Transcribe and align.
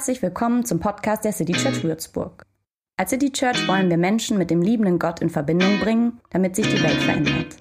Herzlich 0.00 0.22
willkommen 0.22 0.64
zum 0.64 0.80
Podcast 0.80 1.26
der 1.26 1.32
City 1.34 1.52
Church 1.52 1.84
Würzburg. 1.84 2.46
Als 2.96 3.10
City 3.10 3.30
Church 3.30 3.68
wollen 3.68 3.90
wir 3.90 3.98
Menschen 3.98 4.38
mit 4.38 4.50
dem 4.50 4.62
liebenden 4.62 4.98
Gott 4.98 5.20
in 5.20 5.28
Verbindung 5.28 5.78
bringen, 5.78 6.22
damit 6.30 6.56
sich 6.56 6.66
die 6.66 6.82
Welt 6.82 7.02
verändert. 7.02 7.54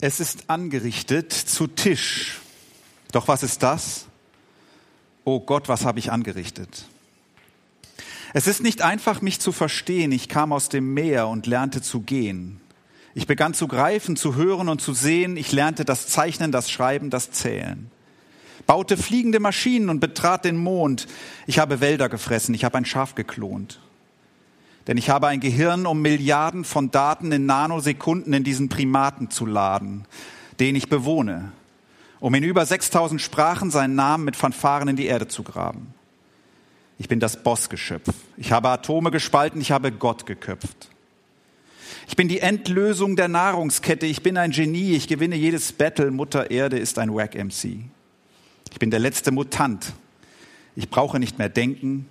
Es 0.00 0.20
ist 0.20 0.48
angerichtet 0.48 1.34
zu 1.34 1.66
Tisch. 1.66 2.40
Doch 3.12 3.28
was 3.28 3.42
ist 3.42 3.62
das? 3.62 4.06
Oh 5.24 5.40
Gott, 5.40 5.68
was 5.68 5.84
habe 5.84 5.98
ich 5.98 6.12
angerichtet? 6.12 6.86
Es 8.34 8.46
ist 8.46 8.62
nicht 8.62 8.82
einfach, 8.82 9.22
mich 9.22 9.40
zu 9.40 9.52
verstehen. 9.52 10.12
Ich 10.12 10.28
kam 10.28 10.52
aus 10.52 10.68
dem 10.68 10.92
Meer 10.92 11.28
und 11.28 11.46
lernte 11.46 11.80
zu 11.80 12.00
gehen. 12.00 12.60
Ich 13.14 13.26
begann 13.26 13.54
zu 13.54 13.68
greifen, 13.68 14.16
zu 14.16 14.36
hören 14.36 14.68
und 14.68 14.80
zu 14.80 14.92
sehen. 14.92 15.36
Ich 15.36 15.50
lernte 15.50 15.84
das 15.84 16.06
Zeichnen, 16.06 16.52
das 16.52 16.70
Schreiben, 16.70 17.10
das 17.10 17.30
Zählen. 17.30 17.90
Baute 18.66 18.98
fliegende 18.98 19.40
Maschinen 19.40 19.88
und 19.88 20.00
betrat 20.00 20.44
den 20.44 20.58
Mond. 20.58 21.06
Ich 21.46 21.58
habe 21.58 21.80
Wälder 21.80 22.10
gefressen. 22.10 22.54
Ich 22.54 22.64
habe 22.64 22.76
ein 22.76 22.84
Schaf 22.84 23.14
geklont. 23.14 23.80
Denn 24.86 24.98
ich 24.98 25.10
habe 25.10 25.26
ein 25.26 25.40
Gehirn, 25.40 25.86
um 25.86 26.00
Milliarden 26.00 26.64
von 26.64 26.90
Daten 26.90 27.32
in 27.32 27.46
Nanosekunden 27.46 28.32
in 28.34 28.44
diesen 28.44 28.68
Primaten 28.68 29.30
zu 29.30 29.46
laden, 29.46 30.06
den 30.60 30.76
ich 30.76 30.88
bewohne, 30.88 31.52
um 32.20 32.34
in 32.34 32.42
über 32.42 32.64
6000 32.64 33.20
Sprachen 33.20 33.70
seinen 33.70 33.94
Namen 33.94 34.24
mit 34.24 34.36
Fanfaren 34.36 34.88
in 34.88 34.96
die 34.96 35.06
Erde 35.06 35.28
zu 35.28 35.42
graben. 35.42 35.94
Ich 36.98 37.08
bin 37.08 37.20
das 37.20 37.42
Bossgeschöpf. 37.42 38.08
Ich 38.36 38.50
habe 38.52 38.68
Atome 38.68 39.10
gespalten, 39.10 39.60
ich 39.60 39.70
habe 39.70 39.92
Gott 39.92 40.26
geköpft. 40.26 40.88
Ich 42.08 42.16
bin 42.16 42.28
die 42.28 42.40
Endlösung 42.40 43.16
der 43.16 43.28
Nahrungskette. 43.28 44.06
Ich 44.06 44.22
bin 44.22 44.38
ein 44.38 44.50
Genie. 44.50 44.94
Ich 44.94 45.08
gewinne 45.08 45.36
jedes 45.36 45.72
Battle. 45.72 46.10
Mutter 46.10 46.50
Erde 46.50 46.78
ist 46.78 46.98
ein 46.98 47.14
Wack 47.14 47.34
MC. 47.34 47.84
Ich 48.72 48.78
bin 48.78 48.90
der 48.90 48.98
letzte 48.98 49.30
Mutant. 49.30 49.92
Ich 50.74 50.88
brauche 50.88 51.18
nicht 51.18 51.38
mehr 51.38 51.50
denken, 51.50 52.08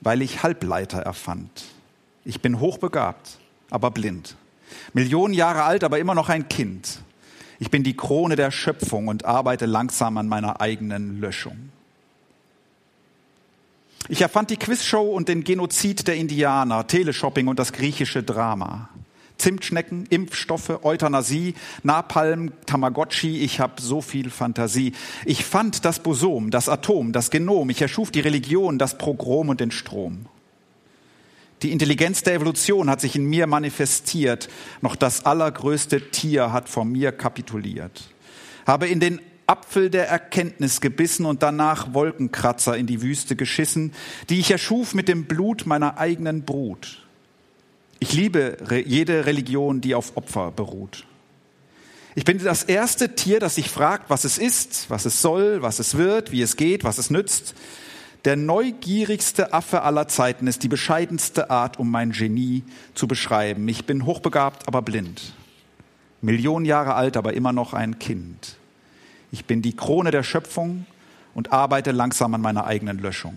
weil 0.00 0.22
ich 0.22 0.42
Halbleiter 0.42 1.00
erfand. 1.00 1.64
Ich 2.24 2.40
bin 2.40 2.58
hochbegabt, 2.58 3.38
aber 3.70 3.90
blind. 3.90 4.36
Millionen 4.94 5.34
Jahre 5.34 5.64
alt, 5.64 5.84
aber 5.84 5.98
immer 5.98 6.14
noch 6.14 6.30
ein 6.30 6.48
Kind. 6.48 7.00
Ich 7.58 7.70
bin 7.70 7.82
die 7.84 7.96
Krone 7.96 8.36
der 8.36 8.50
Schöpfung 8.50 9.08
und 9.08 9.24
arbeite 9.24 9.66
langsam 9.66 10.18
an 10.18 10.28
meiner 10.28 10.60
eigenen 10.60 11.20
Löschung. 11.20 11.70
Ich 14.08 14.20
erfand 14.20 14.50
die 14.50 14.56
Quizshow 14.56 15.02
und 15.02 15.28
den 15.28 15.44
Genozid 15.44 16.06
der 16.06 16.16
Indianer, 16.16 16.86
Teleshopping 16.86 17.48
und 17.48 17.58
das 17.58 17.72
griechische 17.72 18.22
Drama. 18.22 18.90
Zimtschnecken, 19.38 20.06
Impfstoffe, 20.10 20.84
Euthanasie, 20.84 21.54
Napalm, 21.82 22.52
Tamagotchi, 22.66 23.40
ich 23.40 23.60
habe 23.60 23.80
so 23.80 24.00
viel 24.00 24.30
Fantasie. 24.30 24.92
Ich 25.24 25.44
fand 25.44 25.84
das 25.84 26.00
Bosom, 26.00 26.50
das 26.50 26.68
Atom, 26.68 27.12
das 27.12 27.30
Genom, 27.30 27.68
ich 27.70 27.82
erschuf 27.82 28.10
die 28.10 28.20
Religion, 28.20 28.78
das 28.78 28.96
Progrom 28.96 29.48
und 29.48 29.60
den 29.60 29.70
Strom. 29.70 30.26
Die 31.62 31.72
Intelligenz 31.72 32.22
der 32.22 32.34
Evolution 32.34 32.90
hat 32.90 33.00
sich 33.00 33.16
in 33.16 33.24
mir 33.24 33.46
manifestiert. 33.46 34.48
Noch 34.82 34.96
das 34.96 35.24
allergrößte 35.24 36.10
Tier 36.10 36.52
hat 36.52 36.68
vor 36.68 36.84
mir 36.84 37.12
kapituliert. 37.12 38.02
Habe 38.66 38.88
in 38.88 39.00
den 39.00 39.20
Apfel 39.46 39.90
der 39.90 40.08
Erkenntnis 40.08 40.80
gebissen 40.80 41.26
und 41.26 41.42
danach 41.42 41.92
Wolkenkratzer 41.92 42.76
in 42.76 42.86
die 42.86 43.02
Wüste 43.02 43.36
geschissen, 43.36 43.92
die 44.30 44.40
ich 44.40 44.50
erschuf 44.50 44.94
mit 44.94 45.08
dem 45.08 45.26
Blut 45.26 45.66
meiner 45.66 45.98
eigenen 45.98 46.44
Brut. 46.44 47.02
Ich 48.00 48.12
liebe 48.12 48.56
jede 48.86 49.26
Religion, 49.26 49.80
die 49.80 49.94
auf 49.94 50.16
Opfer 50.16 50.50
beruht. 50.50 51.06
Ich 52.14 52.24
bin 52.24 52.38
das 52.38 52.62
erste 52.62 53.14
Tier, 53.14 53.40
das 53.40 53.56
sich 53.56 53.68
fragt, 53.68 54.08
was 54.08 54.24
es 54.24 54.38
ist, 54.38 54.86
was 54.88 55.04
es 55.04 55.20
soll, 55.20 55.62
was 55.62 55.78
es 55.78 55.96
wird, 55.96 56.30
wie 56.30 56.42
es 56.42 56.56
geht, 56.56 56.84
was 56.84 56.98
es 56.98 57.10
nützt. 57.10 57.54
Der 58.24 58.36
neugierigste 58.36 59.52
Affe 59.52 59.82
aller 59.82 60.08
Zeiten 60.08 60.46
ist 60.46 60.62
die 60.62 60.68
bescheidenste 60.68 61.50
Art, 61.50 61.78
um 61.78 61.90
mein 61.90 62.12
Genie 62.12 62.64
zu 62.94 63.06
beschreiben. 63.06 63.68
Ich 63.68 63.84
bin 63.84 64.06
hochbegabt, 64.06 64.66
aber 64.66 64.80
blind. 64.80 65.34
Millionen 66.22 66.64
Jahre 66.64 66.94
alt, 66.94 67.18
aber 67.18 67.34
immer 67.34 67.52
noch 67.52 67.74
ein 67.74 67.98
Kind. 67.98 68.56
Ich 69.30 69.44
bin 69.44 69.60
die 69.60 69.76
Krone 69.76 70.10
der 70.10 70.22
Schöpfung 70.22 70.86
und 71.34 71.52
arbeite 71.52 71.92
langsam 71.92 72.32
an 72.32 72.40
meiner 72.40 72.64
eigenen 72.66 72.98
Löschung. 72.98 73.34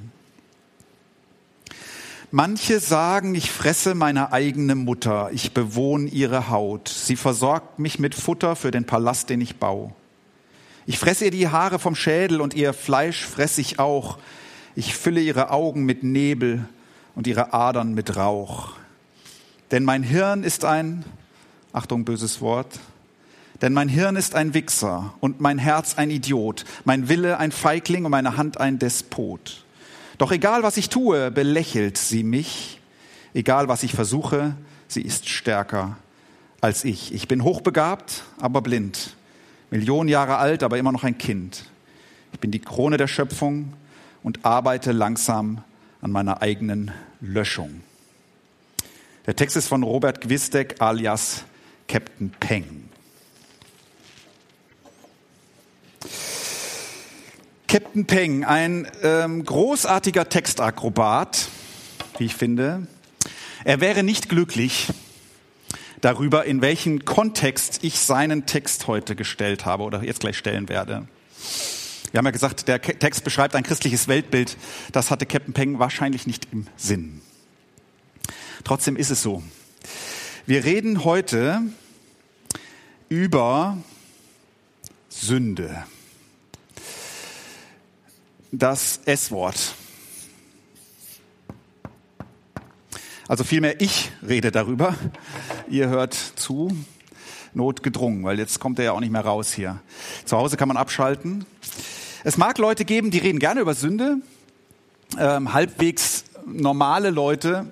Manche 2.31 2.79
sagen, 2.79 3.35
ich 3.35 3.51
fresse 3.51 3.93
meine 3.93 4.31
eigene 4.31 4.75
Mutter, 4.75 5.31
ich 5.33 5.53
bewohne 5.53 6.09
ihre 6.09 6.49
Haut. 6.49 6.87
Sie 6.87 7.15
versorgt 7.15 7.79
mich 7.79 7.99
mit 7.99 8.15
Futter 8.15 8.55
für 8.55 8.71
den 8.71 8.85
Palast, 8.85 9.29
den 9.29 9.41
ich 9.41 9.57
baue. 9.57 9.93
Ich 10.85 10.99
fresse 10.99 11.25
ihr 11.25 11.31
die 11.31 11.49
Haare 11.49 11.79
vom 11.79 11.95
Schädel 11.95 12.39
und 12.39 12.53
ihr 12.53 12.73
Fleisch 12.73 13.25
fresse 13.25 13.59
ich 13.59 13.79
auch. 13.79 14.17
Ich 14.77 14.95
fülle 14.95 15.21
ihre 15.21 15.49
Augen 15.49 15.85
mit 15.85 16.03
Nebel 16.03 16.69
und 17.15 17.25
ihre 17.25 17.51
Adern 17.51 17.95
mit 17.95 18.15
Rauch. 18.15 18.73
Denn 19.71 19.83
mein 19.83 20.03
Hirn 20.03 20.43
ist 20.43 20.65
ein, 20.65 21.03
Achtung, 21.73 22.05
böses 22.05 22.41
Wort, 22.41 22.79
denn 23.63 23.73
mein 23.73 23.89
Hirn 23.89 24.15
ist 24.15 24.35
ein 24.35 24.53
Wichser 24.53 25.15
und 25.19 25.41
mein 25.41 25.57
Herz 25.57 25.95
ein 25.97 26.11
Idiot, 26.11 26.63
mein 26.85 27.09
Wille 27.09 27.39
ein 27.39 27.51
Feigling 27.51 28.05
und 28.05 28.11
meine 28.11 28.37
Hand 28.37 28.59
ein 28.59 28.77
Despot. 28.77 29.65
Doch 30.19 30.31
egal 30.31 30.61
was 30.61 30.77
ich 30.77 30.89
tue, 30.89 31.31
belächelt 31.31 31.97
sie 31.97 32.21
mich, 32.21 32.79
egal 33.33 33.67
was 33.69 33.81
ich 33.81 33.93
versuche, 33.93 34.55
sie 34.87 35.01
ist 35.01 35.27
stärker 35.27 35.97
als 36.61 36.85
ich. 36.85 37.15
Ich 37.15 37.27
bin 37.27 37.43
hochbegabt, 37.43 38.25
aber 38.39 38.61
blind, 38.61 39.15
Millionen 39.71 40.07
Jahre 40.07 40.37
alt, 40.37 40.61
aber 40.61 40.77
immer 40.77 40.91
noch 40.91 41.03
ein 41.03 41.17
Kind. 41.17 41.65
Ich 42.31 42.39
bin 42.39 42.51
die 42.51 42.59
Krone 42.59 42.97
der 42.97 43.07
Schöpfung 43.07 43.73
und 44.27 44.43
arbeite 44.43 44.91
langsam 44.91 45.63
an 46.01 46.11
meiner 46.11 46.41
eigenen 46.41 46.91
Löschung. 47.21 47.81
Der 49.25 49.37
Text 49.37 49.55
ist 49.55 49.69
von 49.69 49.83
Robert 49.83 50.19
Gwistek 50.19 50.81
alias 50.81 51.45
Captain 51.87 52.31
Peng. 52.37 52.89
Captain 57.69 58.05
Peng, 58.05 58.43
ein 58.43 58.91
ähm, 59.01 59.45
großartiger 59.45 60.27
Textakrobat, 60.27 61.47
wie 62.17 62.25
ich 62.25 62.35
finde. 62.35 62.85
Er 63.63 63.79
wäre 63.79 64.03
nicht 64.03 64.27
glücklich 64.27 64.87
darüber, 66.01 66.43
in 66.43 66.59
welchen 66.61 67.05
Kontext 67.05 67.81
ich 67.85 67.97
seinen 67.97 68.45
Text 68.45 68.87
heute 68.87 69.15
gestellt 69.15 69.65
habe 69.65 69.83
oder 69.83 70.03
jetzt 70.03 70.19
gleich 70.19 70.37
stellen 70.37 70.67
werde. 70.67 71.07
Wir 72.11 72.19
haben 72.19 72.25
ja 72.25 72.31
gesagt, 72.31 72.67
der 72.67 72.81
Text 72.81 73.23
beschreibt 73.23 73.55
ein 73.55 73.63
christliches 73.63 74.07
Weltbild. 74.07 74.57
Das 74.91 75.11
hatte 75.11 75.25
Captain 75.25 75.53
Peng 75.53 75.79
wahrscheinlich 75.79 76.25
nicht 76.25 76.47
im 76.51 76.67
Sinn. 76.77 77.21
Trotzdem 78.63 78.95
ist 78.95 79.09
es 79.09 79.21
so. 79.21 79.43
Wir 80.45 80.63
reden 80.63 81.03
heute 81.03 81.61
über 83.09 83.77
Sünde. 85.09 85.83
Das 88.51 89.01
S-Wort. 89.05 89.75
Also 93.27 93.43
vielmehr 93.43 93.81
ich 93.81 94.11
rede 94.25 94.51
darüber. 94.51 94.95
Ihr 95.69 95.89
hört 95.89 96.13
zu. 96.13 96.71
Notgedrungen, 97.53 98.23
weil 98.23 98.39
jetzt 98.39 98.59
kommt 98.59 98.79
er 98.79 98.85
ja 98.85 98.91
auch 98.91 98.99
nicht 98.99 99.11
mehr 99.11 99.25
raus 99.25 99.51
hier. 99.51 99.81
Zu 100.25 100.37
Hause 100.37 100.57
kann 100.57 100.67
man 100.67 100.77
abschalten. 100.77 101.45
Es 102.23 102.37
mag 102.37 102.57
Leute 102.57 102.85
geben, 102.85 103.11
die 103.11 103.19
reden 103.19 103.39
gerne 103.39 103.61
über 103.61 103.73
Sünde. 103.73 104.17
Ähm, 105.17 105.53
halbwegs 105.53 106.25
normale 106.45 107.09
Leute 107.09 107.71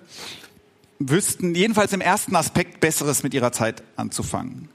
wüssten 0.99 1.55
jedenfalls 1.55 1.93
im 1.93 2.01
ersten 2.01 2.35
Aspekt 2.35 2.79
Besseres 2.79 3.23
mit 3.23 3.33
ihrer 3.33 3.51
Zeit 3.51 3.83
anzufangen. 3.95 4.69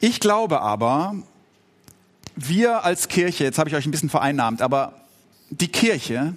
Ich 0.00 0.20
glaube 0.20 0.60
aber, 0.60 1.16
wir 2.34 2.84
als 2.84 3.08
Kirche, 3.08 3.44
jetzt 3.44 3.58
habe 3.58 3.68
ich 3.68 3.76
euch 3.76 3.86
ein 3.86 3.90
bisschen 3.90 4.10
vereinnahmt, 4.10 4.62
aber 4.62 4.94
die 5.50 5.68
Kirche 5.68 6.34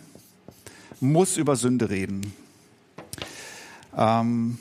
muss 1.00 1.38
über 1.38 1.56
Sünde 1.56 1.90
reden. 1.90 2.34
Ähm, 3.98 4.58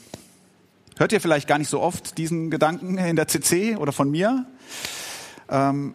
hört 0.96 1.12
ihr 1.12 1.20
vielleicht 1.20 1.48
gar 1.48 1.58
nicht 1.58 1.68
so 1.68 1.80
oft 1.80 2.18
diesen 2.18 2.50
Gedanken 2.50 2.98
in 2.98 3.16
der 3.16 3.26
CC 3.26 3.76
oder 3.76 3.92
von 3.92 4.10
mir? 4.10 4.46
Ähm, 5.48 5.94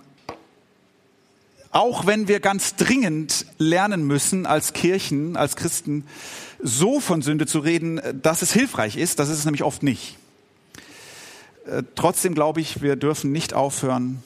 auch 1.71 2.07
wenn 2.07 2.27
wir 2.27 2.39
ganz 2.39 2.75
dringend 2.75 3.45
lernen 3.57 4.05
müssen, 4.05 4.45
als 4.45 4.73
Kirchen, 4.73 5.37
als 5.37 5.55
Christen, 5.55 6.05
so 6.61 6.99
von 6.99 7.21
Sünde 7.21 7.45
zu 7.45 7.59
reden, 7.59 8.01
dass 8.21 8.41
es 8.41 8.51
hilfreich 8.51 8.97
ist, 8.97 9.19
das 9.19 9.29
ist 9.29 9.39
es 9.39 9.45
nämlich 9.45 9.63
oft 9.63 9.83
nicht. 9.83 10.17
Äh, 11.65 11.83
trotzdem 11.95 12.33
glaube 12.33 12.61
ich, 12.61 12.81
wir 12.81 12.95
dürfen 12.95 13.31
nicht 13.31 13.53
aufhören, 13.53 14.23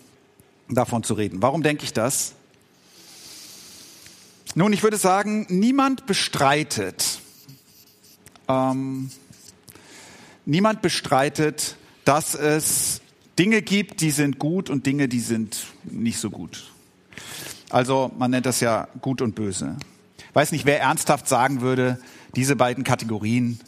davon 0.69 1.04
zu 1.04 1.13
reden. 1.13 1.42
Warum 1.42 1.62
denke 1.62 1.84
ich 1.84 1.94
das? 1.94 2.34
Nun, 4.56 4.72
ich 4.72 4.84
würde 4.84 4.98
sagen, 4.98 5.45
niemand 5.50 6.06
bestreitet, 6.06 7.19
ähm, 8.48 9.10
niemand 10.45 10.81
bestreitet, 10.81 11.75
dass 12.06 12.36
es 12.36 13.01
Dinge 13.38 13.62
gibt, 13.62 14.01
die 14.01 14.12
sind 14.12 14.40
gut 14.40 14.69
und 14.69 14.86
Dinge, 14.86 15.07
die 15.07 15.19
sind 15.19 15.66
nicht 15.84 16.19
so 16.19 16.30
gut. 16.30 16.73
Also 17.74 18.12
man 18.20 18.30
nennt 18.30 18.46
das 18.46 18.60
ja 18.60 18.88
gut 19.02 19.20
und 19.20 19.34
böse. 19.34 19.75
Weiß 20.34 20.52
nicht, 20.52 20.66
wer 20.66 20.80
ernsthaft 20.80 21.28
sagen 21.28 21.62
würde, 21.62 22.00
diese 22.36 22.56
beiden 22.56 22.84
Kategorien, 22.84 23.60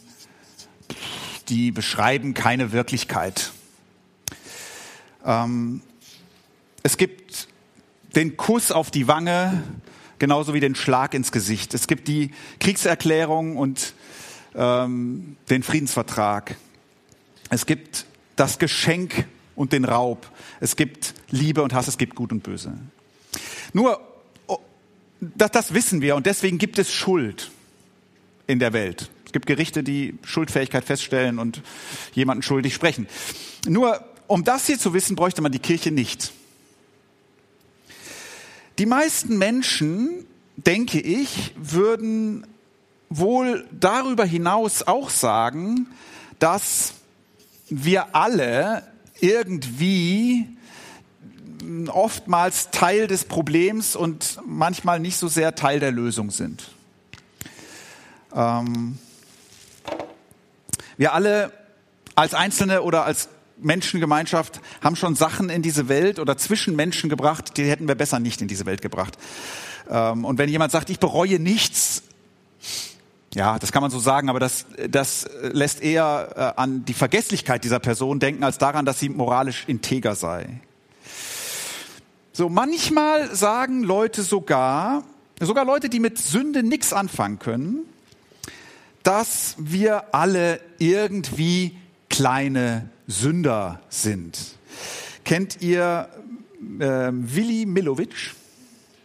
die 1.48 1.72
beschreiben 1.72 2.32
keine 2.32 2.70
Wirklichkeit. 2.70 3.50
Ähm, 5.24 5.80
es 6.84 6.98
gibt 6.98 7.48
den 8.14 8.36
Kuss 8.36 8.70
auf 8.70 8.92
die 8.92 9.08
Wange, 9.08 9.64
genauso 10.20 10.54
wie 10.54 10.60
den 10.60 10.76
Schlag 10.76 11.12
ins 11.12 11.32
Gesicht. 11.32 11.74
Es 11.74 11.88
gibt 11.88 12.06
die 12.06 12.30
Kriegserklärung 12.60 13.56
und 13.56 13.92
ähm, 14.54 15.36
den 15.50 15.64
Friedensvertrag. 15.64 16.54
Es 17.50 17.66
gibt 17.66 18.06
das 18.36 18.60
Geschenk 18.60 19.26
und 19.56 19.72
den 19.72 19.84
Raub. 19.84 20.30
Es 20.60 20.76
gibt 20.76 21.14
Liebe 21.30 21.64
und 21.64 21.74
Hass, 21.74 21.88
es 21.88 21.98
gibt 21.98 22.14
Gut 22.14 22.30
und 22.30 22.44
Böse. 22.44 22.78
Nur, 23.76 24.00
oh, 24.46 24.58
das, 25.20 25.50
das 25.50 25.74
wissen 25.74 26.00
wir 26.00 26.16
und 26.16 26.24
deswegen 26.24 26.56
gibt 26.56 26.78
es 26.78 26.90
Schuld 26.90 27.50
in 28.46 28.58
der 28.58 28.72
Welt. 28.72 29.10
Es 29.26 29.32
gibt 29.32 29.44
Gerichte, 29.44 29.82
die 29.82 30.14
Schuldfähigkeit 30.24 30.82
feststellen 30.82 31.38
und 31.38 31.60
jemanden 32.14 32.42
schuldig 32.42 32.72
sprechen. 32.72 33.06
Nur, 33.68 34.02
um 34.28 34.44
das 34.44 34.64
hier 34.64 34.78
zu 34.78 34.94
wissen, 34.94 35.14
bräuchte 35.14 35.42
man 35.42 35.52
die 35.52 35.58
Kirche 35.58 35.90
nicht. 35.90 36.32
Die 38.78 38.86
meisten 38.86 39.36
Menschen, 39.36 40.24
denke 40.56 40.98
ich, 40.98 41.52
würden 41.56 42.46
wohl 43.10 43.68
darüber 43.78 44.24
hinaus 44.24 44.84
auch 44.84 45.10
sagen, 45.10 45.86
dass 46.38 46.94
wir 47.68 48.16
alle 48.16 48.90
irgendwie 49.20 50.55
oftmals 51.88 52.70
Teil 52.70 53.06
des 53.06 53.24
Problems 53.24 53.96
und 53.96 54.38
manchmal 54.46 55.00
nicht 55.00 55.16
so 55.16 55.28
sehr 55.28 55.54
Teil 55.54 55.80
der 55.80 55.92
Lösung 55.92 56.30
sind. 56.30 56.70
Ähm 58.34 58.98
wir 60.96 61.12
alle 61.12 61.52
als 62.14 62.34
Einzelne 62.34 62.82
oder 62.82 63.04
als 63.04 63.28
Menschengemeinschaft 63.58 64.60
haben 64.82 64.96
schon 64.96 65.14
Sachen 65.14 65.50
in 65.50 65.62
diese 65.62 65.88
Welt 65.88 66.18
oder 66.18 66.36
zwischen 66.36 66.76
Menschen 66.76 67.08
gebracht, 67.08 67.56
die 67.56 67.64
hätten 67.64 67.88
wir 67.88 67.94
besser 67.94 68.18
nicht 68.18 68.42
in 68.42 68.48
diese 68.48 68.66
Welt 68.66 68.82
gebracht. 68.82 69.16
Ähm 69.90 70.24
und 70.24 70.38
wenn 70.38 70.48
jemand 70.48 70.72
sagt, 70.72 70.90
ich 70.90 70.98
bereue 70.98 71.38
nichts, 71.38 72.02
ja, 73.34 73.58
das 73.58 73.70
kann 73.70 73.82
man 73.82 73.90
so 73.90 73.98
sagen, 73.98 74.30
aber 74.30 74.40
das, 74.40 74.64
das 74.88 75.28
lässt 75.42 75.82
eher 75.82 76.54
äh, 76.56 76.60
an 76.60 76.86
die 76.86 76.94
Vergesslichkeit 76.94 77.64
dieser 77.64 77.80
Person 77.80 78.18
denken, 78.18 78.42
als 78.44 78.56
daran, 78.56 78.86
dass 78.86 78.98
sie 78.98 79.10
moralisch 79.10 79.64
integer 79.66 80.14
sei. 80.14 80.60
So, 82.36 82.50
manchmal 82.50 83.34
sagen 83.34 83.82
Leute 83.82 84.22
sogar, 84.22 85.04
sogar 85.40 85.64
Leute, 85.64 85.88
die 85.88 86.00
mit 86.00 86.18
Sünde 86.18 86.62
nichts 86.62 86.92
anfangen 86.92 87.38
können, 87.38 87.78
dass 89.02 89.54
wir 89.56 90.14
alle 90.14 90.60
irgendwie 90.76 91.78
kleine 92.10 92.90
Sünder 93.06 93.80
sind. 93.88 94.38
Kennt 95.24 95.62
ihr 95.62 96.10
äh, 96.78 97.08
Willi 97.10 97.64
Milovic? 97.64 98.34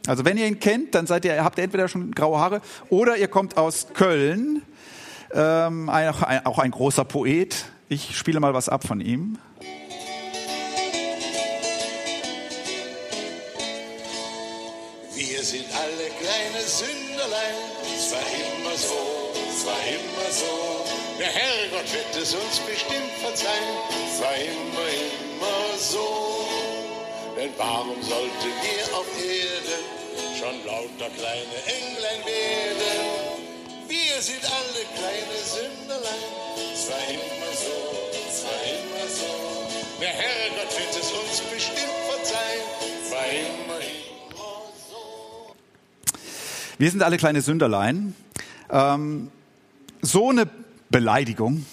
Also 0.08 0.26
wenn 0.26 0.36
ihr 0.36 0.46
ihn 0.46 0.60
kennt, 0.60 0.94
dann 0.94 1.08
seid 1.08 1.24
ihr, 1.24 1.42
habt 1.42 1.58
ihr 1.58 1.64
entweder 1.64 1.88
schon 1.88 2.12
graue 2.12 2.38
Haare 2.38 2.62
oder 2.90 3.16
ihr 3.16 3.30
kommt 3.30 3.56
aus 3.56 3.88
Köln. 3.94 4.62
Ähm, 5.34 5.88
auch, 5.90 6.22
ein, 6.24 6.46
auch 6.46 6.60
ein 6.60 6.72
großer 6.72 7.06
Poet. 7.06 7.64
Ich 7.88 8.18
spiele 8.18 8.42
mal 8.42 8.54
was 8.54 8.68
ab 8.68 8.86
von 8.86 9.00
ihm. 9.00 9.38
Wir 15.42 15.48
sind 15.48 15.66
alle 15.74 16.08
kleine 16.22 16.62
Sünderlein, 16.62 17.56
es 17.98 18.12
war 18.12 18.22
immer 18.22 18.78
so, 18.78 19.34
es 19.50 19.66
war 19.66 19.82
immer 19.90 20.30
so. 20.30 20.86
Der 21.18 21.34
Herrgott 21.34 21.92
wird 21.92 22.14
es 22.16 22.36
uns 22.36 22.60
bestimmt 22.60 23.10
verzeihen, 23.24 23.74
es 24.06 24.22
war 24.22 24.36
immer, 24.38 24.86
immer 24.86 25.80
so. 25.80 26.46
Denn 27.36 27.50
warum 27.58 27.98
sollten 28.04 28.54
wir 28.62 28.86
auf 28.96 29.10
Erden 29.18 29.84
schon 30.38 30.64
lauter 30.64 31.10
kleine 31.18 31.58
Englein 31.66 32.22
werden? 32.24 33.42
Wir 33.88 34.22
sind 34.22 34.46
alle 34.46 34.86
kleine 34.94 35.42
Sünderlein. 35.42 36.30
Es 36.72 36.86
war 36.86 37.02
immer 37.10 37.52
so, 37.58 37.78
es 38.30 38.44
war 38.46 38.62
immer 38.62 39.10
so. 39.10 39.82
Der 40.00 40.14
Herrgott 40.14 40.70
wird 40.78 40.94
es 41.02 41.12
uns 41.12 41.42
bestimmt 41.50 41.98
verzeihen. 42.06 42.66
Es 43.04 43.12
war 43.12 43.26
immer, 43.26 43.62
immer 43.62 43.71
Wir 46.82 46.90
sind 46.90 47.04
alle 47.04 47.18
kleine 47.18 47.42
Sünderlein. 47.42 48.16
Ähm, 48.72 49.30
so 50.02 50.32
eine 50.32 50.50
Beleidigung 50.90 51.64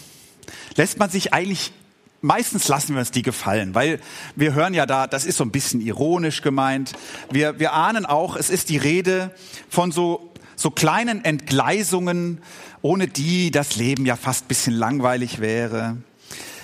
lässt 0.77 0.99
man 0.99 1.09
sich 1.09 1.33
eigentlich 1.33 1.73
Meistens 2.21 2.67
lassen 2.69 2.95
wir 2.95 2.99
uns 2.99 3.13
die 3.13 3.23
gefallen, 3.23 3.77
weil 3.77 4.01
wir 4.35 4.53
hören 4.53 4.75
ja 4.75 4.87
da, 4.87 5.07
das 5.07 5.25
ist 5.25 5.37
so 5.37 5.45
ein 5.45 5.53
bisschen 5.53 5.81
ironisch 5.81 6.43
gemeint. 6.43 6.93
Wir, 7.31 7.61
wir 7.61 7.73
ahnen 7.73 8.05
auch, 8.05 8.35
es 8.35 8.51
ist 8.51 8.71
die 8.71 8.77
Rede 8.77 9.31
von 9.71 9.93
so, 9.93 10.33
so 10.57 10.71
kleinen 10.71 11.25
Entgleisungen, 11.25 12.43
ohne 12.83 13.07
die 13.07 13.53
das 13.53 13.77
Leben 13.77 14.05
ja 14.05 14.17
fast 14.17 14.45
ein 14.45 14.49
bisschen 14.49 14.75
langweilig 14.75 15.41
wäre. 15.41 15.97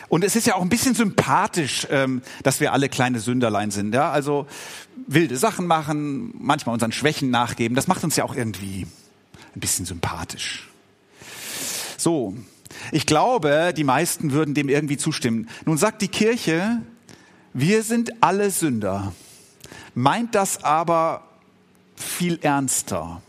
Und 0.09 0.23
es 0.23 0.37
ist 0.37 0.47
ja 0.47 0.57
auch 0.57 0.63
ein 0.63 0.69
bisschen 0.69 0.95
sympathisch, 0.95 1.87
ähm, 1.91 2.21
dass 2.43 2.61
wir 2.61 2.73
alle 2.73 2.89
kleine 2.89 3.21
Sünderlein 3.21 3.71
sind. 3.71 3.95
Ja? 3.95 4.11
Also 4.11 4.47
wilde 5.07 5.37
Sachen 5.37 5.67
machen, 5.67 6.35
manchmal 6.39 6.75
unseren 6.75 6.93
Schwächen 6.93 7.31
nachgeben, 7.31 7.75
das 7.75 7.87
macht 7.87 8.05
uns 8.05 8.17
ja 8.17 8.25
auch 8.25 8.35
irgendwie 8.35 8.87
ein 9.55 9.61
bisschen 9.61 9.87
sympathisch. 9.87 10.69
So, 11.97 12.35
ich 12.93 13.07
glaube, 13.07 13.73
die 13.77 13.85
meisten 13.85 14.33
würden 14.33 14.55
dem 14.55 14.69
irgendwie 14.69 14.97
zustimmen. 14.97 15.49
Nun 15.65 15.79
sagt 15.79 16.03
die 16.03 16.09
Kirche, 16.09 16.83
wir 17.53 17.83
sind 17.83 18.23
alle 18.23 18.51
Sünder, 18.51 19.13
meint 19.95 20.35
das 20.35 20.65
aber 20.65 21.23
viel 21.95 22.39
ernster. 22.43 23.23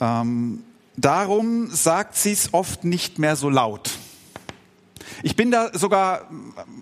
Ähm, 0.00 0.62
darum 0.96 1.70
sagt 1.70 2.16
sie 2.16 2.32
es 2.32 2.54
oft 2.54 2.84
nicht 2.84 3.18
mehr 3.18 3.36
so 3.36 3.50
laut. 3.50 3.93
Ich 5.22 5.36
bin 5.36 5.50
da 5.50 5.70
sogar 5.72 6.28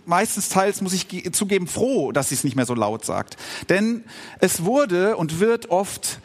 meistens 0.07 0.49
teils, 0.49 0.81
muss 0.81 0.93
ich 0.93 1.33
zugeben, 1.33 1.67
froh, 1.67 2.12
dass 2.12 2.31
sie 2.31 2.35
es 2.35 2.45
nicht 2.45 2.57
mehr 2.57 2.67
so 2.67 2.75
laut 2.75 3.05
sagt. 3.05 3.37
Denn 3.69 4.05
es 4.41 4.65
wurde 4.65 5.17
und 5.17 5.41
wird 5.41 5.71
oft 5.71 6.21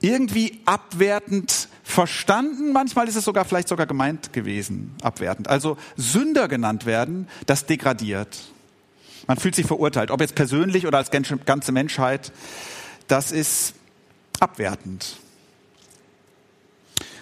irgendwie 0.00 0.60
abwertend 0.64 1.68
verstanden, 1.84 2.72
manchmal 2.72 3.08
ist 3.08 3.16
es 3.16 3.24
sogar 3.24 3.44
vielleicht 3.44 3.68
sogar 3.68 3.86
gemeint 3.86 4.32
gewesen, 4.32 4.94
abwertend. 5.02 5.48
Also 5.48 5.76
Sünder 5.96 6.48
genannt 6.48 6.86
werden, 6.86 7.28
das 7.46 7.66
degradiert. 7.66 8.40
Man 9.26 9.36
fühlt 9.36 9.54
sich 9.54 9.66
verurteilt, 9.66 10.10
ob 10.10 10.20
jetzt 10.20 10.34
persönlich 10.34 10.86
oder 10.86 10.98
als 10.98 11.10
ganze 11.10 11.72
Menschheit, 11.72 12.32
das 13.06 13.30
ist 13.30 13.74
abwertend. 14.40 15.18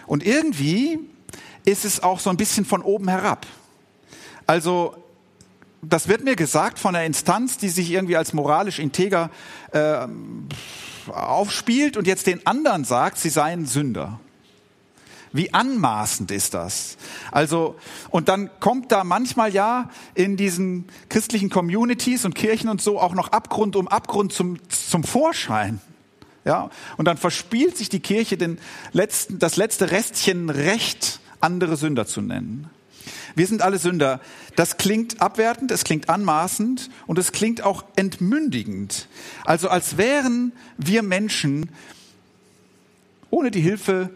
Und 0.06 0.24
irgendwie 0.24 0.98
ist 1.64 1.84
es 1.84 2.02
auch 2.02 2.20
so 2.20 2.30
ein 2.30 2.36
bisschen 2.36 2.64
von 2.64 2.82
oben 2.82 3.08
herab. 3.08 3.46
Also 4.50 4.96
das 5.80 6.08
wird 6.08 6.24
mir 6.24 6.34
gesagt 6.34 6.80
von 6.80 6.96
einer 6.96 7.06
Instanz, 7.06 7.56
die 7.56 7.68
sich 7.68 7.92
irgendwie 7.92 8.16
als 8.16 8.32
moralisch 8.32 8.80
integer 8.80 9.30
äh, 9.70 10.08
aufspielt 11.06 11.96
und 11.96 12.08
jetzt 12.08 12.26
den 12.26 12.44
anderen 12.48 12.82
sagt, 12.82 13.18
sie 13.18 13.28
seien 13.28 13.64
Sünder. 13.64 14.18
Wie 15.32 15.54
anmaßend 15.54 16.32
ist 16.32 16.54
das? 16.54 16.96
Also, 17.30 17.76
und 18.10 18.28
dann 18.28 18.50
kommt 18.58 18.90
da 18.90 19.04
manchmal 19.04 19.54
ja 19.54 19.88
in 20.14 20.36
diesen 20.36 20.88
christlichen 21.08 21.48
Communities 21.48 22.24
und 22.24 22.34
Kirchen 22.34 22.68
und 22.70 22.82
so 22.82 22.98
auch 22.98 23.14
noch 23.14 23.28
Abgrund 23.28 23.76
um 23.76 23.86
Abgrund 23.86 24.32
zum, 24.32 24.58
zum 24.68 25.04
Vorschein. 25.04 25.80
Ja, 26.44 26.70
und 26.96 27.04
dann 27.04 27.18
verspielt 27.18 27.76
sich 27.76 27.88
die 27.88 28.00
Kirche 28.00 28.36
den 28.36 28.58
letzten, 28.92 29.38
das 29.38 29.54
letzte 29.54 29.92
Restchen 29.92 30.50
Recht, 30.50 31.20
andere 31.40 31.76
Sünder 31.76 32.04
zu 32.04 32.20
nennen. 32.20 32.68
Wir 33.34 33.46
sind 33.46 33.62
alle 33.62 33.78
Sünder. 33.78 34.20
Das 34.56 34.76
klingt 34.76 35.20
abwertend, 35.20 35.70
es 35.70 35.84
klingt 35.84 36.08
anmaßend 36.08 36.90
und 37.06 37.18
es 37.18 37.32
klingt 37.32 37.62
auch 37.62 37.84
entmündigend. 37.96 39.08
Also 39.44 39.68
als 39.68 39.96
wären 39.96 40.52
wir 40.78 41.02
Menschen 41.02 41.70
ohne 43.30 43.50
die 43.50 43.60
Hilfe 43.60 44.10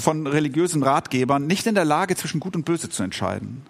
von 0.00 0.26
religiösen 0.26 0.82
Ratgebern 0.82 1.46
nicht 1.46 1.66
in 1.66 1.74
der 1.74 1.84
Lage, 1.84 2.16
zwischen 2.16 2.40
Gut 2.40 2.56
und 2.56 2.64
Böse 2.64 2.88
zu 2.88 3.02
entscheiden, 3.02 3.62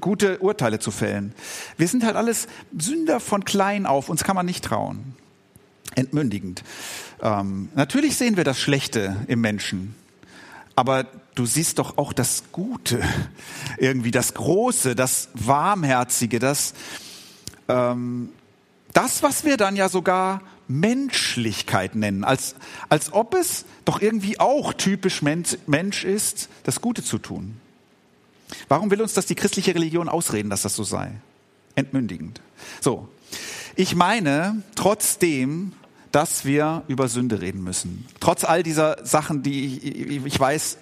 gute 0.00 0.38
Urteile 0.38 0.78
zu 0.78 0.90
fällen. 0.90 1.32
Wir 1.76 1.88
sind 1.88 2.04
halt 2.04 2.16
alles 2.16 2.46
Sünder 2.76 3.20
von 3.20 3.44
klein 3.44 3.86
auf, 3.86 4.08
uns 4.08 4.24
kann 4.24 4.36
man 4.36 4.46
nicht 4.46 4.64
trauen. 4.64 5.14
Entmündigend. 5.94 6.62
Ähm, 7.22 7.70
natürlich 7.74 8.16
sehen 8.16 8.36
wir 8.36 8.44
das 8.44 8.60
Schlechte 8.60 9.16
im 9.28 9.40
Menschen, 9.40 9.94
aber 10.74 11.06
du 11.36 11.46
siehst 11.46 11.78
doch 11.78 11.98
auch 11.98 12.12
das 12.12 12.44
Gute, 12.50 13.00
irgendwie 13.78 14.10
das 14.10 14.34
Große, 14.34 14.96
das 14.96 15.28
Warmherzige, 15.34 16.40
das, 16.40 16.74
ähm, 17.68 18.30
das, 18.92 19.22
was 19.22 19.44
wir 19.44 19.56
dann 19.56 19.76
ja 19.76 19.88
sogar 19.88 20.42
Menschlichkeit 20.66 21.94
nennen, 21.94 22.24
als, 22.24 22.56
als 22.88 23.12
ob 23.12 23.34
es 23.34 23.66
doch 23.84 24.00
irgendwie 24.02 24.40
auch 24.40 24.72
typisch 24.72 25.22
Mensch 25.22 26.04
ist, 26.04 26.48
das 26.64 26.80
Gute 26.80 27.04
zu 27.04 27.18
tun. 27.18 27.60
Warum 28.68 28.90
will 28.90 29.00
uns 29.00 29.14
das 29.14 29.26
die 29.26 29.34
christliche 29.34 29.74
Religion 29.74 30.08
ausreden, 30.08 30.50
dass 30.50 30.62
das 30.62 30.74
so 30.74 30.82
sei? 30.82 31.12
Entmündigend. 31.74 32.40
So. 32.80 33.08
Ich 33.76 33.94
meine, 33.94 34.62
trotzdem, 34.74 35.72
dass 36.10 36.44
wir 36.44 36.82
über 36.88 37.08
Sünde 37.08 37.42
reden 37.42 37.62
müssen. 37.62 38.06
Trotz 38.20 38.44
all 38.44 38.62
dieser 38.62 39.04
Sachen, 39.04 39.42
die 39.42 39.76
ich, 39.76 40.24
ich 40.24 40.40
weiß, 40.40 40.78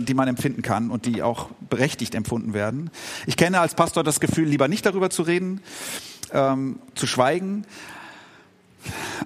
die 0.00 0.14
man 0.14 0.26
empfinden 0.28 0.62
kann 0.62 0.90
und 0.90 1.06
die 1.06 1.22
auch 1.22 1.48
berechtigt 1.68 2.14
empfunden 2.14 2.54
werden. 2.54 2.90
Ich 3.26 3.36
kenne 3.36 3.60
als 3.60 3.74
Pastor 3.74 4.02
das 4.04 4.20
Gefühl, 4.20 4.48
lieber 4.48 4.68
nicht 4.68 4.86
darüber 4.86 5.10
zu 5.10 5.22
reden, 5.22 5.60
ähm, 6.32 6.78
zu 6.94 7.06
schweigen. 7.06 7.66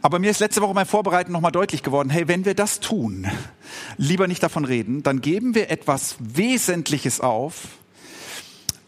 Aber 0.02 0.19
mir 0.19 0.30
ist 0.30 0.40
letzte 0.40 0.62
Woche 0.62 0.75
beim 0.75 0.87
Vorbereiten 0.87 1.33
nochmal 1.33 1.52
deutlich 1.52 1.83
geworden, 1.83 2.11
hey, 2.11 2.28
wenn 2.28 2.45
wir 2.45 2.54
das 2.54 2.80
tun, 2.80 3.26
lieber 3.97 4.26
nicht 4.26 4.42
davon 4.42 4.64
reden, 4.64 5.02
dann 5.02 5.21
geben 5.21 5.54
wir 5.54 5.71
etwas 5.71 6.16
Wesentliches 6.19 7.21
auf, 7.21 7.69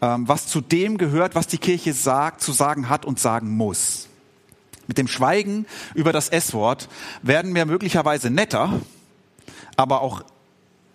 ähm, 0.01 0.27
was 0.27 0.47
zu 0.47 0.61
dem 0.61 0.97
gehört, 0.97 1.35
was 1.35 1.47
die 1.47 1.57
Kirche 1.57 1.93
sagt, 1.93 2.41
zu 2.41 2.51
sagen 2.51 2.89
hat 2.89 3.05
und 3.05 3.19
sagen 3.19 3.55
muss. 3.55 4.07
Mit 4.87 4.97
dem 4.97 5.07
Schweigen 5.07 5.65
über 5.93 6.11
das 6.11 6.29
S-Wort 6.29 6.89
werden 7.21 7.55
wir 7.55 7.65
möglicherweise 7.65 8.29
netter, 8.29 8.81
aber 9.77 10.01
auch 10.01 10.23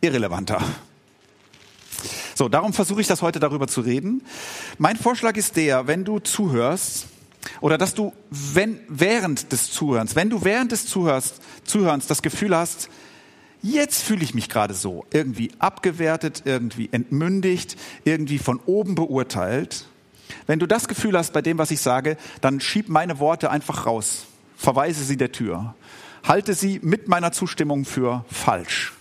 irrelevanter. 0.01 0.63
So, 2.35 2.49
darum 2.49 2.73
versuche 2.73 3.01
ich 3.01 3.09
das 3.09 3.23
heute 3.23 3.41
darüber 3.41 3.67
zu 3.67 3.81
reden. 3.81 4.23
Mein 4.79 4.97
Vorschlag 4.97 5.37
ist 5.37 5.57
der, 5.57 5.87
wenn 5.89 6.05
du 6.05 6.21
zuhörst, 6.21 7.07
oder 7.61 7.79
dass 7.79 7.95
du 7.95 8.13
wenn, 8.31 8.81
während 8.89 9.53
des 9.53 9.73
Zuhörens, 9.73 10.17
wenn 10.17 10.31
du 10.31 10.45
während 10.45 10.73
des 10.73 10.87
Zuhörens, 10.87 11.35
Zuhörens 11.65 12.07
das 12.07 12.23
Gefühl 12.23 12.57
hast, 12.57 12.89
jetzt 13.63 14.03
fühle 14.03 14.23
ich 14.23 14.35
mich 14.35 14.49
gerade 14.49 14.75
so, 14.75 15.05
irgendwie 15.13 15.51
abgewertet, 15.59 16.43
irgendwie 16.45 16.89
entmündigt, 16.93 17.77
irgendwie 18.05 18.39
von 18.39 18.61
oben 18.67 18.95
beurteilt. 18.95 19.87
Wenn 20.47 20.59
du 20.59 20.67
das 20.67 20.89
Gefühl 20.89 21.17
hast 21.17 21.33
bei 21.33 21.43
dem, 21.43 21.59
was 21.59 21.71
ich 21.71 21.81
sage, 21.81 22.17
dann 22.41 22.61
schieb 22.61 22.89
meine 22.89 23.19
Worte 23.19 23.51
einfach 23.51 23.87
raus, 23.87 24.27
verweise 24.57 25.03
sie 25.03 25.17
der 25.17 25.33
Tür, 25.33 25.75
halte 26.23 26.55
sie 26.55 26.81
mit 26.83 27.09
meiner 27.09 27.33
Zustimmung 27.33 27.85
für 27.85 28.25
falsch. 28.31 28.93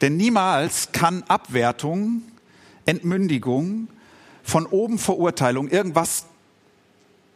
Denn 0.00 0.16
niemals 0.16 0.92
kann 0.92 1.24
Abwertung, 1.28 2.22
Entmündigung, 2.86 3.88
von 4.42 4.66
oben 4.66 4.98
Verurteilung 4.98 5.68
irgendwas 5.68 6.26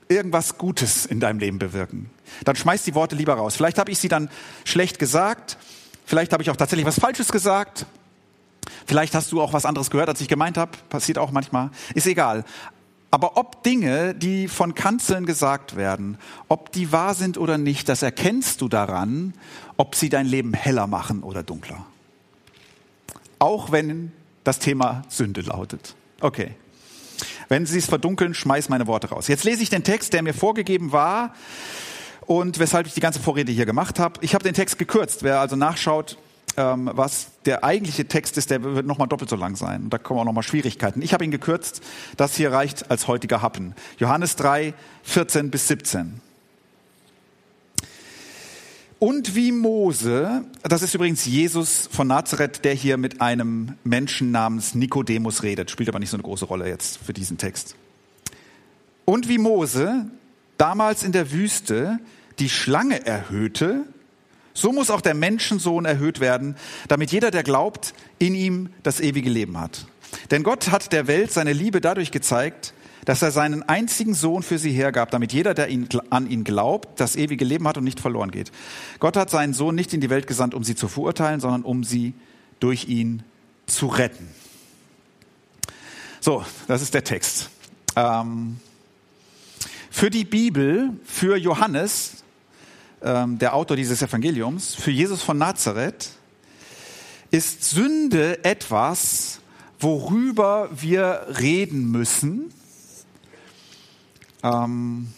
irgendwas 0.09 0.59
Gutes 0.59 1.07
in 1.07 1.21
deinem 1.21 1.39
Leben 1.39 1.59
bewirken. 1.59 2.11
Dann 2.45 2.57
schmeiß 2.57 2.85
die 2.85 2.95
Worte 2.95 3.17
lieber 3.17 3.35
raus. 3.35 3.57
Vielleicht 3.57 3.79
habe 3.79 3.91
ich 3.91 3.99
sie 3.99 4.09
dann 4.09 4.29
schlecht 4.65 4.99
gesagt. 4.99 5.57
Vielleicht 6.05 6.33
habe 6.33 6.43
ich 6.43 6.51
auch 6.51 6.57
tatsächlich 6.57 6.87
was 6.87 6.99
Falsches 6.99 7.33
gesagt. 7.33 7.87
Vielleicht 8.87 9.15
hast 9.15 9.33
du 9.33 9.41
auch 9.41 9.53
was 9.53 9.65
anderes 9.65 9.91
gehört, 9.91 10.09
als 10.09 10.21
ich 10.21 10.29
gemeint 10.29 10.59
habe. 10.59 10.73
Passiert 10.89 11.19
auch 11.19 11.31
manchmal. 11.31 11.71
Ist 11.95 12.07
egal. 12.07 12.45
Aber 13.11 13.37
ob 13.37 13.63
Dinge, 13.63 14.15
die 14.15 14.49
von 14.49 14.75
Kanzeln 14.75 15.27
gesagt 15.27 15.77
werden, 15.77 16.19
ob 16.49 16.73
die 16.73 16.93
wahr 16.93 17.15
sind 17.15 17.37
oder 17.37 17.59
nicht, 17.59 17.89
das 17.89 18.03
erkennst 18.03 18.61
du 18.61 18.69
daran, 18.69 19.35
ob 19.77 19.95
sie 19.95 20.09
dein 20.09 20.27
Leben 20.27 20.55
heller 20.55 20.87
machen 20.87 21.23
oder 21.23 21.43
dunkler. 21.43 21.85
Auch 23.43 23.73
wenn 23.73 24.13
das 24.45 24.61
Thema 24.61 25.03
Sünde 25.09 25.41
lautet. 25.41 25.97
Okay. 26.21 26.53
Wenn 27.49 27.67
sie 27.67 27.79
es 27.79 27.87
verdunkeln, 27.87 28.35
schmeiß 28.35 28.69
meine 28.69 28.87
Worte 28.87 29.09
raus. 29.09 29.27
Jetzt 29.27 29.43
lese 29.43 29.65
ich 29.65 29.69
den 29.69 29.83
Text, 29.83 30.13
der 30.13 30.23
mir 30.23 30.33
vorgegeben 30.33 30.93
war 30.93 31.35
und 32.21 32.61
weshalb 32.61 32.87
ich 32.87 32.95
die 32.95 33.01
ganze 33.01 33.19
Vorrede 33.19 33.51
hier 33.51 33.67
gemacht 33.67 33.99
habe. 33.99 34.21
Ich 34.23 34.35
habe 34.35 34.45
den 34.45 34.55
Text 34.55 34.79
gekürzt. 34.79 35.25
Wer 35.25 35.41
also 35.41 35.57
nachschaut, 35.57 36.19
ähm, 36.57 36.89
was 36.95 37.33
der 37.45 37.65
eigentliche 37.65 38.07
Text 38.07 38.39
ist, 38.39 38.49
der 38.49 38.63
wird 38.63 38.87
nochmal 38.87 39.09
doppelt 39.09 39.29
so 39.29 39.35
lang 39.35 39.57
sein. 39.57 39.91
Da 39.91 39.99
kommen 39.99 40.21
auch 40.21 40.25
nochmal 40.25 40.45
Schwierigkeiten. 40.45 41.03
Ich 41.03 41.13
habe 41.13 41.25
ihn 41.25 41.33
gekürzt. 41.33 41.83
Das 42.17 42.37
hier 42.37 42.53
reicht 42.53 42.93
als 42.93 43.09
heutiger 43.09 43.43
Happen. 43.43 43.75
Johannes 43.99 44.37
3, 44.37 44.73
14 45.03 45.51
bis 45.51 45.67
17. 45.67 46.21
Und 49.03 49.35
wie 49.35 49.51
Mose, 49.51 50.45
das 50.63 50.83
ist 50.83 50.95
übrigens 50.95 51.27
Jesus 51.27 51.89
von 51.91 52.07
Nazareth, 52.07 52.65
der 52.65 52.73
hier 52.73 52.97
mit 52.99 53.21
einem 53.21 53.75
Menschen 53.83 54.31
namens 54.31 54.77
Nikodemus 54.77 55.43
redet, 55.43 55.73
spielt 55.73 55.89
aber 55.89 55.99
nicht 55.99 56.11
so 56.11 56.17
eine 56.17 56.23
große 56.23 56.45
Rolle 56.45 56.69
jetzt 56.69 57.01
für 57.05 57.13
diesen 57.13 57.37
Text. 57.37 57.75
Und 59.05 59.29
wie 59.29 59.39
Mose 59.39 60.07
damals 60.57 61.03
in 61.03 61.11
der 61.11 61.33
Wüste 61.33 61.99
die 62.39 62.49
Schlange 62.49 63.05
erhöhte, 63.05 63.87
so 64.55 64.71
muss 64.71 64.89
auch 64.89 65.01
der 65.01 65.15
Menschensohn 65.15 65.85
erhöht 65.85 66.21
werden, 66.21 66.55
damit 66.87 67.11
jeder, 67.11 67.33
der 67.33 67.43
glaubt, 67.43 67.95
in 68.21 68.37
ihm 68.37 68.69
das 68.85 69.01
ewige 69.01 69.31
Leben 69.31 69.59
hat. 69.59 69.89
Denn 70.31 70.45
Gott 70.45 70.71
hat 70.71 70.93
der 70.93 71.09
Welt 71.09 71.33
seine 71.33 71.53
Liebe 71.53 71.81
dadurch 71.81 72.13
gezeigt, 72.13 72.73
dass 73.05 73.23
er 73.23 73.33
seinen 73.33 73.63
einzigen 73.63 74.15
Sohn 74.15 74.43
für 74.43 74.59
sie 74.59 74.71
hergab, 74.71 75.11
damit 75.11 75.33
jeder, 75.33 75.55
der 75.55 75.69
ihn, 75.69 75.89
an 76.11 76.31
ihn 76.31 76.45
glaubt, 76.45 77.01
das 77.01 77.17
ewige 77.17 77.45
Leben 77.45 77.67
hat 77.67 77.77
und 77.77 77.85
nicht 77.85 78.01
verloren 78.01 78.31
geht. 78.31 78.53
Gott 79.01 79.17
hat 79.17 79.31
seinen 79.31 79.55
Sohn 79.55 79.75
nicht 79.75 79.93
in 79.93 80.01
die 80.01 80.11
Welt 80.11 80.27
gesandt, 80.27 80.55
um 80.55 80.63
sie 80.63 80.77
zu 80.77 80.89
verurteilen, 80.89 81.41
sondern 81.41 81.63
um 81.63 81.83
sie 81.83 82.15
durch 82.61 82.89
ihn 82.89 83.25
zu 83.67 83.89
retten. 83.89 84.29
So, 86.21 86.45
das 86.69 86.83
ist 86.83 86.95
der 86.95 87.03
Text. 87.03 87.51
Ähm, 87.97 88.59
für 89.91 90.09
die 90.09 90.25
Bibel, 90.25 90.91
für 91.05 91.37
Johannes, 91.37 92.23
ähm, 93.03 93.39
der 93.39 93.55
Autor 93.55 93.77
dieses 93.77 94.01
Evangeliums, 94.01 94.77
für 94.77 94.93
Jesus 94.93 95.23
von 95.23 95.39
Nazareth, 95.39 96.11
ist 97.33 97.65
Sünde 97.65 98.45
etwas, 98.45 99.41
worüber 99.81 100.69
wir 100.73 101.27
reden 101.41 101.91
müssen 101.91 102.53
ähm, 104.43 105.09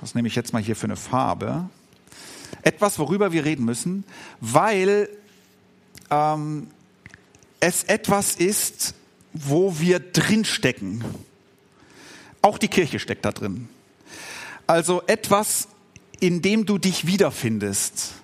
was 0.00 0.14
nehme 0.14 0.28
ich 0.28 0.34
jetzt 0.34 0.52
mal 0.52 0.62
hier 0.62 0.76
für 0.76 0.86
eine 0.86 0.96
Farbe? 0.96 1.68
Etwas, 2.62 2.98
worüber 2.98 3.32
wir 3.32 3.44
reden 3.44 3.64
müssen, 3.64 4.04
weil 4.40 5.08
ähm, 6.10 6.68
es 7.60 7.84
etwas 7.84 8.36
ist, 8.36 8.94
wo 9.32 9.78
wir 9.78 10.00
drinstecken. 10.00 11.04
Auch 12.42 12.58
die 12.58 12.68
Kirche 12.68 12.98
steckt 12.98 13.24
da 13.24 13.32
drin. 13.32 13.68
Also 14.66 15.02
etwas, 15.06 15.68
in 16.20 16.42
dem 16.42 16.66
du 16.66 16.78
dich 16.78 17.06
wiederfindest. 17.06 18.14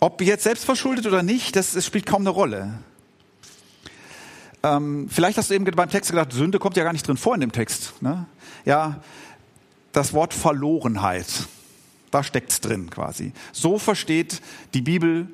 Ob 0.00 0.20
jetzt 0.20 0.44
selbst 0.44 0.64
verschuldet 0.64 1.06
oder 1.06 1.22
nicht, 1.22 1.56
das, 1.56 1.72
das 1.72 1.86
spielt 1.86 2.06
kaum 2.06 2.22
eine 2.22 2.30
Rolle. 2.30 2.78
Ähm, 4.62 5.08
vielleicht 5.10 5.38
hast 5.38 5.50
du 5.50 5.54
eben 5.54 5.64
beim 5.64 5.90
Text 5.90 6.10
gedacht, 6.10 6.32
Sünde 6.32 6.58
kommt 6.58 6.76
ja 6.76 6.84
gar 6.84 6.92
nicht 6.92 7.06
drin 7.06 7.16
vor 7.16 7.34
in 7.34 7.40
dem 7.40 7.52
Text. 7.52 7.94
Ne? 8.00 8.26
Ja, 8.64 9.00
das 9.96 10.12
Wort 10.12 10.34
Verlorenheit. 10.34 11.26
Da 12.10 12.22
steckt's 12.22 12.60
drin 12.60 12.90
quasi. 12.90 13.32
So 13.52 13.78
versteht 13.78 14.42
die 14.74 14.82
Bibel 14.82 15.26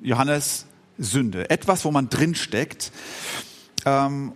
Johannes 0.00 0.64
Sünde. 0.98 1.50
Etwas, 1.50 1.84
wo 1.84 1.90
man 1.90 2.08
drin 2.08 2.34
steckt. 2.34 2.90
Ähm, 3.84 4.32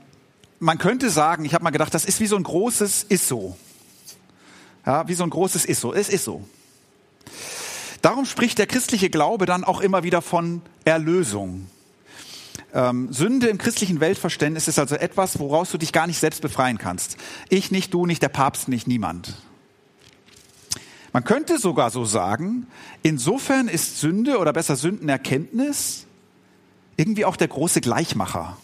man 0.59 0.79
könnte 0.79 1.09
sagen, 1.09 1.47
ich 1.47 1.55
habe 1.55 1.65
mal 1.65 1.71
gedacht, 1.71 1.95
das 1.95 2.05
ist 2.05 2.21
wie 2.21 2.27
so 2.27 2.37
ein 2.37 2.43
großes 2.43 3.07
Isso. 3.09 3.57
Ja, 4.85 5.09
wie 5.09 5.15
so 5.15 5.25
ein 5.25 5.31
großes 5.31 5.65
Isso. 5.65 5.93
Es 5.95 6.11
ist 6.11 6.25
so. 6.25 6.47
Darum 8.03 8.27
spricht 8.27 8.59
der 8.59 8.67
christliche 8.67 9.09
Glaube 9.09 9.47
dann 9.47 9.65
auch 9.65 9.81
immer 9.81 10.03
wieder 10.03 10.21
von 10.21 10.61
Erlösung. 10.85 11.67
Ähm, 12.75 13.11
Sünde 13.11 13.49
im 13.49 13.57
christlichen 13.57 14.01
Weltverständnis 14.01 14.69
ist 14.69 14.79
also 14.79 14.97
etwas, 14.97 15.39
woraus 15.39 15.71
du 15.71 15.79
dich 15.79 15.93
gar 15.93 16.07
nicht 16.07 16.19
selbst 16.21 16.43
befreien 16.43 16.77
kannst. 16.77 17.17
Ich 17.49 17.71
nicht, 17.71 17.95
du 17.95 18.05
nicht, 18.05 18.23
der 18.23 18.29
Papst 18.29 18.69
nicht, 18.69 18.87
niemand. 18.87 19.35
Man 21.17 21.25
könnte 21.25 21.57
sogar 21.57 21.89
so 21.89 22.05
sagen, 22.05 22.67
insofern 23.03 23.69
ist 23.69 24.01
Sünde 24.01 24.37
oder 24.37 24.53
besser 24.53 24.77
Sündenerkenntnis 24.77 26.05
irgendwie 26.99 27.25
auch 27.25 27.37
der 27.37 27.49
große 27.49 27.81
Gleichmacher. 27.81 28.59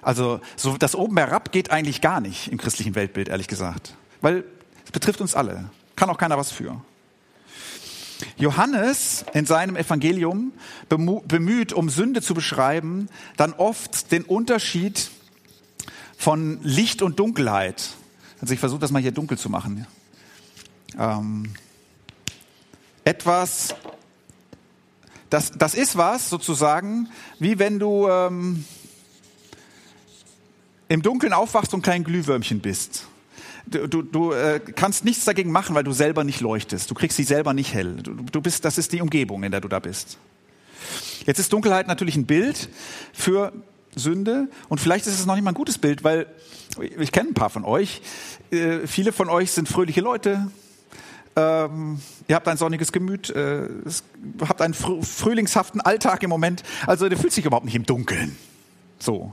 Also 0.00 0.40
so 0.54 0.76
das 0.76 0.94
oben 0.94 1.16
herab 1.16 1.50
geht 1.50 1.72
eigentlich 1.72 2.00
gar 2.00 2.20
nicht 2.20 2.52
im 2.52 2.58
christlichen 2.58 2.94
Weltbild, 2.94 3.26
ehrlich 3.26 3.48
gesagt. 3.48 3.96
Weil 4.20 4.44
es 4.84 4.92
betrifft 4.92 5.20
uns 5.20 5.34
alle. 5.34 5.68
Kann 5.96 6.08
auch 6.10 6.16
keiner 6.16 6.38
was 6.38 6.52
für. 6.52 6.80
Johannes 8.36 9.24
in 9.34 9.44
seinem 9.44 9.74
Evangelium 9.74 10.52
bemüht, 10.88 11.72
um 11.72 11.90
Sünde 11.90 12.22
zu 12.22 12.34
beschreiben, 12.34 13.08
dann 13.36 13.52
oft 13.52 14.12
den 14.12 14.22
Unterschied 14.22 15.10
von 16.16 16.60
Licht 16.62 17.02
und 17.02 17.18
Dunkelheit. 17.18 17.96
Also 18.40 18.54
ich 18.54 18.60
versuche 18.60 18.78
das 18.78 18.92
mal 18.92 19.02
hier 19.02 19.10
dunkel 19.10 19.36
zu 19.36 19.50
machen. 19.50 19.88
Ähm, 20.96 21.52
etwas, 23.04 23.74
das, 25.30 25.52
das 25.52 25.74
ist 25.74 25.96
was 25.96 26.30
sozusagen, 26.30 27.08
wie 27.38 27.58
wenn 27.58 27.78
du 27.78 28.08
ähm, 28.08 28.64
im 30.88 31.02
Dunkeln 31.02 31.32
aufwachst 31.32 31.74
und 31.74 31.82
kein 31.82 32.04
Glühwürmchen 32.04 32.60
bist. 32.60 33.06
Du, 33.66 33.86
du, 33.86 34.02
du 34.02 34.32
äh, 34.32 34.60
kannst 34.60 35.04
nichts 35.04 35.24
dagegen 35.24 35.50
machen, 35.50 35.74
weil 35.74 35.84
du 35.84 35.92
selber 35.92 36.24
nicht 36.24 36.40
leuchtest. 36.40 36.90
Du 36.90 36.94
kriegst 36.94 37.16
sie 37.16 37.24
selber 37.24 37.52
nicht 37.52 37.74
hell. 37.74 37.96
Du, 37.96 38.14
du 38.14 38.40
bist, 38.40 38.64
das 38.64 38.78
ist 38.78 38.92
die 38.92 39.02
Umgebung, 39.02 39.42
in 39.42 39.50
der 39.50 39.60
du 39.60 39.68
da 39.68 39.78
bist. 39.78 40.16
Jetzt 41.26 41.38
ist 41.38 41.52
Dunkelheit 41.52 41.86
natürlich 41.86 42.16
ein 42.16 42.24
Bild 42.24 42.70
für 43.12 43.52
Sünde 43.94 44.48
und 44.68 44.80
vielleicht 44.80 45.06
ist 45.06 45.18
es 45.18 45.26
noch 45.26 45.34
nicht 45.34 45.44
mal 45.44 45.50
ein 45.50 45.54
gutes 45.54 45.76
Bild, 45.76 46.04
weil 46.04 46.26
ich 46.98 47.12
kenne 47.12 47.30
ein 47.30 47.34
paar 47.34 47.50
von 47.50 47.64
euch. 47.64 48.00
Äh, 48.50 48.86
viele 48.86 49.12
von 49.12 49.28
euch 49.28 49.50
sind 49.50 49.68
fröhliche 49.68 50.00
Leute. 50.00 50.50
Ähm, 51.36 52.00
ihr 52.26 52.34
habt 52.34 52.48
ein 52.48 52.56
sonniges 52.56 52.92
Gemüt, 52.92 53.30
äh, 53.30 53.68
habt 54.46 54.60
einen 54.60 54.74
fr 54.74 55.02
frühlingshaften 55.02 55.80
Alltag 55.80 56.22
im 56.22 56.30
Moment. 56.30 56.62
Also 56.86 57.08
der 57.08 57.18
fühlt 57.18 57.32
sich 57.32 57.44
überhaupt 57.44 57.64
nicht 57.64 57.76
im 57.76 57.84
Dunkeln. 57.84 58.36
So. 58.98 59.32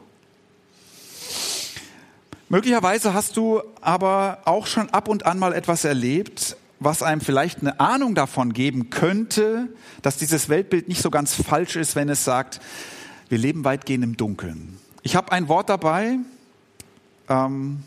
Möglicherweise 2.47 3.13
hast 3.13 3.37
du 3.37 3.61
aber 3.81 4.39
auch 4.45 4.67
schon 4.67 4.89
ab 4.91 5.07
und 5.07 5.25
an 5.25 5.39
mal 5.39 5.53
etwas 5.53 5.83
erlebt, 5.83 6.57
was 6.79 7.01
einem 7.01 7.21
vielleicht 7.21 7.61
eine 7.61 7.79
Ahnung 7.79 8.13
davon 8.13 8.53
geben 8.53 8.91
könnte, 8.91 9.69
dass 10.03 10.17
dieses 10.17 10.49
Weltbild 10.49 10.87
nicht 10.87 11.01
so 11.01 11.09
ganz 11.09 11.33
falsch 11.33 11.75
ist, 11.75 11.95
wenn 11.95 12.09
es 12.09 12.23
sagt, 12.23 12.61
wir 13.29 13.39
leben 13.39 13.63
weitgehend 13.63 14.03
im 14.03 14.17
Dunkeln. 14.17 14.77
Ich 15.01 15.15
habe 15.15 15.31
ein 15.31 15.47
Wort 15.47 15.69
dabei, 15.69 16.19
ähm, 17.29 17.83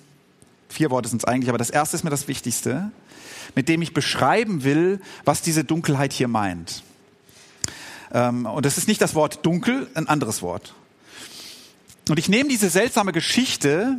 vier 0.69 0.91
Worte 0.91 1.09
sind 1.09 1.23
es 1.23 1.25
eigentlich, 1.25 1.49
aber 1.49 1.59
das 1.59 1.71
erste 1.71 1.97
ist 1.97 2.03
mir 2.03 2.11
das 2.11 2.27
Wichtigste, 2.27 2.91
mit 3.59 3.69
dem 3.69 3.83
ich 3.83 3.93
beschreiben 3.93 4.63
will, 4.63 5.01
was 5.25 5.43
diese 5.43 5.65
Dunkelheit 5.65 6.13
hier 6.13 6.29
meint. 6.29 6.85
Ähm, 8.13 8.47
und 8.47 8.65
das 8.65 8.79
ist 8.79 8.87
nicht 8.87 9.01
das 9.01 9.17
Wort 9.17 9.45
dunkel, 9.45 9.89
ein 9.95 10.07
anderes 10.07 10.43
Wort. 10.43 10.75
Und 12.09 12.21
ich 12.21 12.29
nehme 12.29 12.49
diese 12.49 12.71
seltsame 12.71 13.11
Geschichte, 13.11 13.97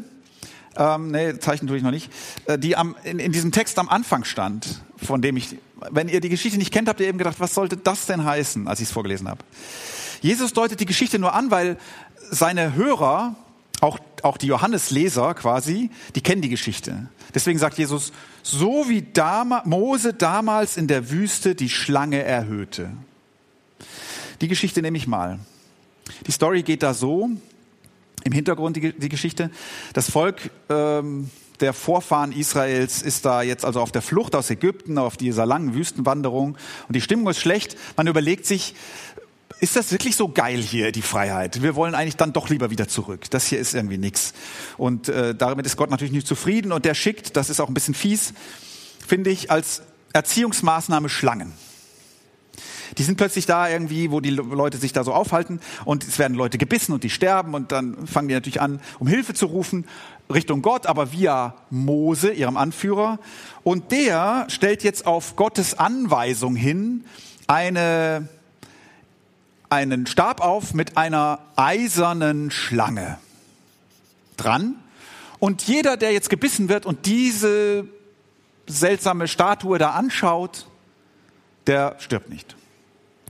ähm, 0.77 1.11
nee, 1.11 1.37
Zeichen 1.39 1.67
tue 1.67 1.75
ich 1.75 1.83
noch 1.83 1.91
nicht, 1.91 2.09
äh, 2.45 2.57
die 2.57 2.77
am, 2.77 2.95
in, 3.03 3.19
in 3.19 3.33
diesem 3.33 3.51
Text 3.51 3.77
am 3.79 3.89
Anfang 3.89 4.23
stand, 4.23 4.81
von 4.95 5.21
dem 5.21 5.35
ich, 5.35 5.57
wenn 5.91 6.07
ihr 6.07 6.21
die 6.21 6.29
Geschichte 6.29 6.57
nicht 6.57 6.71
kennt, 6.71 6.87
habt 6.87 7.01
ihr 7.01 7.07
eben 7.09 7.17
gedacht, 7.17 7.41
was 7.41 7.53
sollte 7.53 7.75
das 7.75 8.05
denn 8.05 8.23
heißen, 8.23 8.65
als 8.65 8.79
ich 8.79 8.87
es 8.87 8.93
vorgelesen 8.93 9.27
habe. 9.27 9.43
Jesus 10.21 10.53
deutet 10.53 10.79
die 10.79 10.85
Geschichte 10.85 11.19
nur 11.19 11.33
an, 11.33 11.51
weil 11.51 11.75
seine 12.31 12.75
Hörer, 12.75 13.35
auch, 13.81 13.99
auch 14.23 14.37
die 14.37 14.47
Johannesleser 14.47 15.33
quasi, 15.33 15.89
die 16.15 16.21
kennen 16.21 16.41
die 16.41 16.49
Geschichte. 16.49 17.07
Deswegen 17.33 17.59
sagt 17.59 17.77
Jesus, 17.77 18.11
so 18.43 18.89
wie 18.89 19.01
Dama, 19.01 19.61
Mose 19.65 20.13
damals 20.13 20.77
in 20.77 20.87
der 20.87 21.09
Wüste 21.09 21.55
die 21.55 21.69
Schlange 21.69 22.23
erhöhte. 22.23 22.89
Die 24.41 24.47
Geschichte 24.47 24.81
nehme 24.81 24.97
ich 24.97 25.07
mal. 25.07 25.39
Die 26.25 26.31
Story 26.31 26.63
geht 26.63 26.83
da 26.83 26.93
so, 26.93 27.29
im 28.23 28.31
Hintergrund 28.31 28.75
die, 28.77 28.93
die 28.93 29.09
Geschichte. 29.09 29.49
Das 29.93 30.09
Volk 30.09 30.51
ähm, 30.69 31.29
der 31.59 31.73
Vorfahren 31.73 32.31
Israels 32.31 33.01
ist 33.01 33.25
da 33.25 33.41
jetzt 33.41 33.65
also 33.65 33.81
auf 33.81 33.91
der 33.91 34.01
Flucht 34.01 34.35
aus 34.35 34.49
Ägypten, 34.49 34.97
auf 34.97 35.17
dieser 35.17 35.45
langen 35.45 35.73
Wüstenwanderung 35.73 36.57
und 36.87 36.95
die 36.95 37.01
Stimmung 37.01 37.27
ist 37.29 37.39
schlecht. 37.39 37.77
Man 37.97 38.07
überlegt 38.07 38.45
sich, 38.45 38.75
ist 39.59 39.75
das 39.75 39.91
wirklich 39.91 40.15
so 40.15 40.29
geil 40.29 40.61
hier, 40.61 40.91
die 40.91 41.01
Freiheit? 41.01 41.61
Wir 41.61 41.75
wollen 41.75 41.95
eigentlich 41.95 42.15
dann 42.15 42.33
doch 42.33 42.49
lieber 42.49 42.69
wieder 42.69 42.87
zurück. 42.87 43.29
Das 43.29 43.47
hier 43.47 43.59
ist 43.59 43.73
irgendwie 43.73 43.97
nix. 43.97 44.33
Und 44.77 45.09
äh, 45.09 45.35
damit 45.35 45.65
ist 45.65 45.75
Gott 45.75 45.89
natürlich 45.89 46.13
nicht 46.13 46.27
zufrieden 46.27 46.71
und 46.71 46.85
der 46.85 46.93
schickt, 46.93 47.35
das 47.35 47.49
ist 47.49 47.59
auch 47.59 47.67
ein 47.67 47.73
bisschen 47.73 47.93
fies, 47.93 48.33
finde 49.05 49.29
ich, 49.31 49.51
als 49.51 49.81
Erziehungsmaßnahme 50.13 51.09
Schlangen. 51.09 51.53
Die 52.97 53.03
sind 53.03 53.17
plötzlich 53.17 53.45
da 53.45 53.69
irgendwie, 53.69 54.11
wo 54.11 54.19
die 54.19 54.31
Leute 54.31 54.77
sich 54.77 54.93
da 54.93 55.03
so 55.03 55.13
aufhalten 55.13 55.59
und 55.85 56.03
es 56.03 56.17
werden 56.17 56.35
Leute 56.35 56.57
gebissen 56.57 56.91
und 56.91 57.03
die 57.03 57.09
sterben 57.09 57.53
und 57.53 57.71
dann 57.71 58.07
fangen 58.07 58.27
die 58.27 58.33
natürlich 58.33 58.61
an, 58.61 58.81
um 58.97 59.07
Hilfe 59.07 59.33
zu 59.33 59.45
rufen 59.45 59.85
Richtung 60.31 60.61
Gott, 60.61 60.85
aber 60.85 61.11
via 61.11 61.55
Mose, 61.69 62.31
ihrem 62.31 62.57
Anführer. 62.57 63.19
Und 63.63 63.91
der 63.91 64.47
stellt 64.49 64.83
jetzt 64.83 65.05
auf 65.07 65.35
Gottes 65.35 65.77
Anweisung 65.77 66.55
hin 66.55 67.05
eine, 67.47 68.27
einen 69.69 70.07
Stab 70.07 70.41
auf 70.41 70.73
mit 70.73 70.97
einer 70.97 71.39
eisernen 71.55 72.51
Schlange 72.51 73.17
dran. 74.37 74.75
Und 75.39 75.63
jeder, 75.63 75.95
der 75.97 76.11
jetzt 76.11 76.29
gebissen 76.29 76.69
wird 76.69 76.85
und 76.85 77.05
diese 77.05 77.85
seltsame 78.67 79.27
Statue 79.27 79.77
da 79.77 79.91
anschaut, 79.91 80.67
der 81.67 81.95
stirbt 81.99 82.29
nicht. 82.29 82.55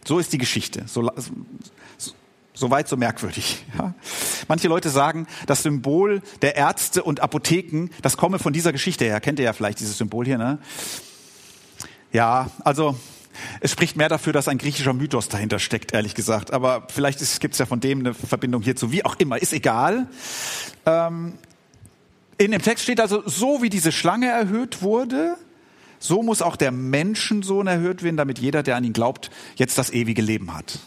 So 0.06 0.18
ist 0.20 0.34
die 0.34 0.38
Geschichte. 0.38 0.86
So, 0.88 1.12
so, 2.54 2.72
weit, 2.72 2.88
so 2.88 2.98
merkwürdig. 2.98 3.66
Ja. 3.78 3.94
Manche 4.48 4.68
Leute 4.68 4.90
sagen, 4.90 5.28
das 5.46 5.62
Symbol 5.62 6.22
der 6.42 6.56
Ärzte 6.56 7.04
und 7.04 7.20
Apotheken, 7.20 7.90
das 8.02 8.18
komme 8.18 8.40
von 8.40 8.52
dieser 8.52 8.72
Geschichte 8.72 9.06
her. 9.06 9.22
Kennt 9.22 9.38
ihr 9.38 9.46
ja 9.46 9.54
vielleicht 9.54 9.80
dieses 9.80 9.98
Symbol 9.98 10.26
hier, 10.26 10.40
ne? 10.40 10.58
Ja, 12.12 12.50
also 12.64 12.98
es 13.62 13.72
spricht 13.72 13.96
mehr 13.96 14.10
dafür, 14.10 14.34
dass 14.34 14.48
ein 14.48 14.58
griechischer 14.58 14.94
Mythos 14.94 15.30
dahinter 15.30 15.60
steckt, 15.60 15.94
ehrlich 15.94 16.16
gesagt. 16.16 16.52
Aber 16.52 16.88
vielleicht 16.90 17.20
gibt 17.40 17.54
es 17.54 17.60
ja 17.60 17.66
von 17.66 17.80
dem 17.80 18.00
eine 18.00 18.14
Verbindung 18.14 18.62
hierzu. 18.62 18.92
Wie 18.92 19.06
auch 19.06 19.16
immer, 19.18 19.42
ist 19.42 19.54
egal. 19.54 20.08
Ähm, 20.86 21.34
in 22.38 22.52
dem 22.52 22.62
Text 22.62 22.84
steht 22.84 23.02
also, 23.02 23.24
so 23.26 23.62
wie 23.62 23.70
diese 23.70 23.92
Schlange 23.92 24.28
erhöht 24.28 24.82
wurde, 24.82 25.36
so 26.00 26.24
muss 26.24 26.42
auch 26.42 26.56
der 26.56 26.72
Menschensohn 26.72 27.68
erhöht 27.68 28.02
werden, 28.04 28.16
damit 28.16 28.40
jeder, 28.40 28.64
der 28.64 28.78
an 28.78 28.84
ihn 28.86 28.94
glaubt, 28.94 29.30
jetzt 29.56 29.78
das 29.78 29.90
ewige 29.90 30.22
Leben 30.22 30.54
hat. 30.56 30.80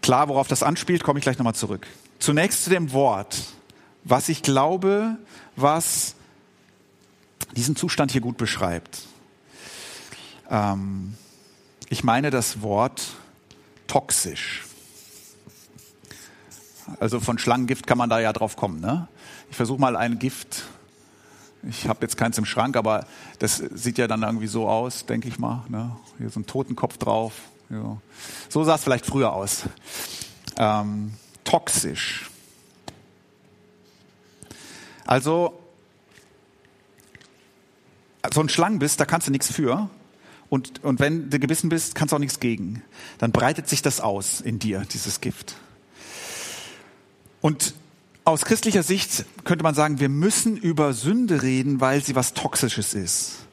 Klar, 0.00 0.28
worauf 0.28 0.48
das 0.48 0.62
anspielt, 0.62 1.04
komme 1.04 1.18
ich 1.18 1.24
gleich 1.24 1.36
nochmal 1.36 1.54
zurück. 1.54 1.86
Zunächst 2.18 2.64
zu 2.64 2.70
dem 2.70 2.92
Wort, 2.92 3.36
was 4.04 4.28
ich 4.28 4.42
glaube, 4.42 5.16
was 5.56 6.14
diesen 7.54 7.76
Zustand 7.76 8.12
hier 8.12 8.20
gut 8.20 8.36
beschreibt. 8.36 9.02
Ähm, 10.50 11.16
ich 11.88 12.04
meine 12.04 12.30
das 12.30 12.62
Wort 12.62 13.14
toxisch. 13.86 14.64
Also 17.00 17.20
von 17.20 17.38
Schlangengift 17.38 17.86
kann 17.86 17.98
man 17.98 18.10
da 18.10 18.20
ja 18.20 18.32
drauf 18.32 18.56
kommen. 18.56 18.80
Ne? 18.80 19.08
Ich 19.50 19.56
versuche 19.56 19.80
mal 19.80 19.96
ein 19.96 20.18
Gift 20.18 20.64
ich 21.68 21.88
habe 21.88 22.00
jetzt 22.02 22.16
keins 22.16 22.38
im 22.38 22.44
Schrank, 22.44 22.76
aber 22.76 23.06
das 23.38 23.56
sieht 23.56 23.98
ja 23.98 24.06
dann 24.06 24.22
irgendwie 24.22 24.46
so 24.46 24.68
aus, 24.68 25.06
denke 25.06 25.28
ich 25.28 25.38
mal. 25.38 25.64
Ne? 25.68 25.96
Hier 26.18 26.30
so 26.30 26.40
ein 26.40 26.46
Totenkopf 26.46 26.98
drauf. 26.98 27.32
Ja. 27.70 27.96
So 28.48 28.62
sah 28.62 28.76
es 28.76 28.84
vielleicht 28.84 29.06
früher 29.06 29.32
aus. 29.32 29.64
Ähm, 30.56 31.14
toxisch. 31.44 32.30
Also, 35.06 35.58
so 38.32 38.40
ein 38.40 38.48
Schlangen 38.48 38.78
bist, 38.78 39.00
da 39.00 39.04
kannst 39.04 39.26
du 39.26 39.32
nichts 39.32 39.50
für. 39.50 39.88
Und, 40.48 40.84
und 40.84 41.00
wenn 41.00 41.30
du 41.30 41.38
gebissen 41.38 41.68
bist, 41.68 41.94
kannst 41.94 42.12
du 42.12 42.16
auch 42.16 42.20
nichts 42.20 42.40
gegen. 42.40 42.82
Dann 43.18 43.32
breitet 43.32 43.68
sich 43.68 43.82
das 43.82 44.00
aus 44.00 44.40
in 44.40 44.58
dir, 44.58 44.84
dieses 44.92 45.20
Gift. 45.20 45.56
Und 47.40 47.74
aus 48.24 48.44
christlicher 48.44 48.82
Sicht 48.82 49.24
könnte 49.44 49.62
man 49.62 49.74
sagen, 49.74 50.00
wir 50.00 50.08
müssen 50.08 50.56
über 50.56 50.92
Sünde 50.92 51.42
reden, 51.42 51.80
weil 51.80 52.02
sie 52.02 52.16
was 52.16 52.34
Toxisches 52.34 52.94
ist. 52.94 53.45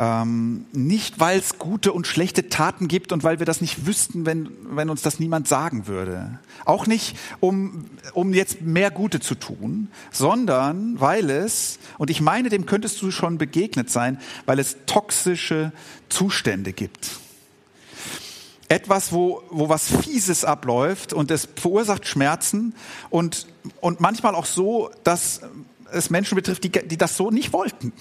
Ähm, 0.00 0.66
nicht, 0.72 1.18
weil 1.18 1.40
es 1.40 1.58
gute 1.58 1.92
und 1.92 2.06
schlechte 2.06 2.48
Taten 2.48 2.86
gibt 2.86 3.10
und 3.10 3.24
weil 3.24 3.40
wir 3.40 3.46
das 3.46 3.60
nicht 3.60 3.84
wüssten, 3.84 4.26
wenn, 4.26 4.48
wenn 4.70 4.90
uns 4.90 5.02
das 5.02 5.18
niemand 5.18 5.48
sagen 5.48 5.88
würde. 5.88 6.38
Auch 6.64 6.86
nicht, 6.86 7.16
um, 7.40 7.86
um 8.14 8.32
jetzt 8.32 8.60
mehr 8.60 8.92
Gute 8.92 9.18
zu 9.18 9.34
tun, 9.34 9.88
sondern 10.12 11.00
weil 11.00 11.30
es, 11.30 11.80
und 11.98 12.10
ich 12.10 12.20
meine, 12.20 12.48
dem 12.48 12.64
könntest 12.64 13.02
du 13.02 13.10
schon 13.10 13.38
begegnet 13.38 13.90
sein, 13.90 14.20
weil 14.46 14.60
es 14.60 14.76
toxische 14.86 15.72
Zustände 16.08 16.72
gibt 16.72 17.18
etwas, 18.70 19.12
wo, 19.12 19.42
wo 19.48 19.70
was 19.70 19.90
Fieses 19.90 20.44
abläuft 20.44 21.14
und 21.14 21.30
es 21.30 21.48
verursacht 21.56 22.06
Schmerzen 22.06 22.74
und, 23.08 23.46
und 23.80 24.00
manchmal 24.00 24.34
auch 24.34 24.44
so, 24.44 24.90
dass 25.04 25.40
es 25.90 26.10
Menschen 26.10 26.34
betrifft, 26.36 26.64
die, 26.64 26.70
die 26.70 26.98
das 26.98 27.16
so 27.16 27.30
nicht 27.30 27.54
wollten. 27.54 27.94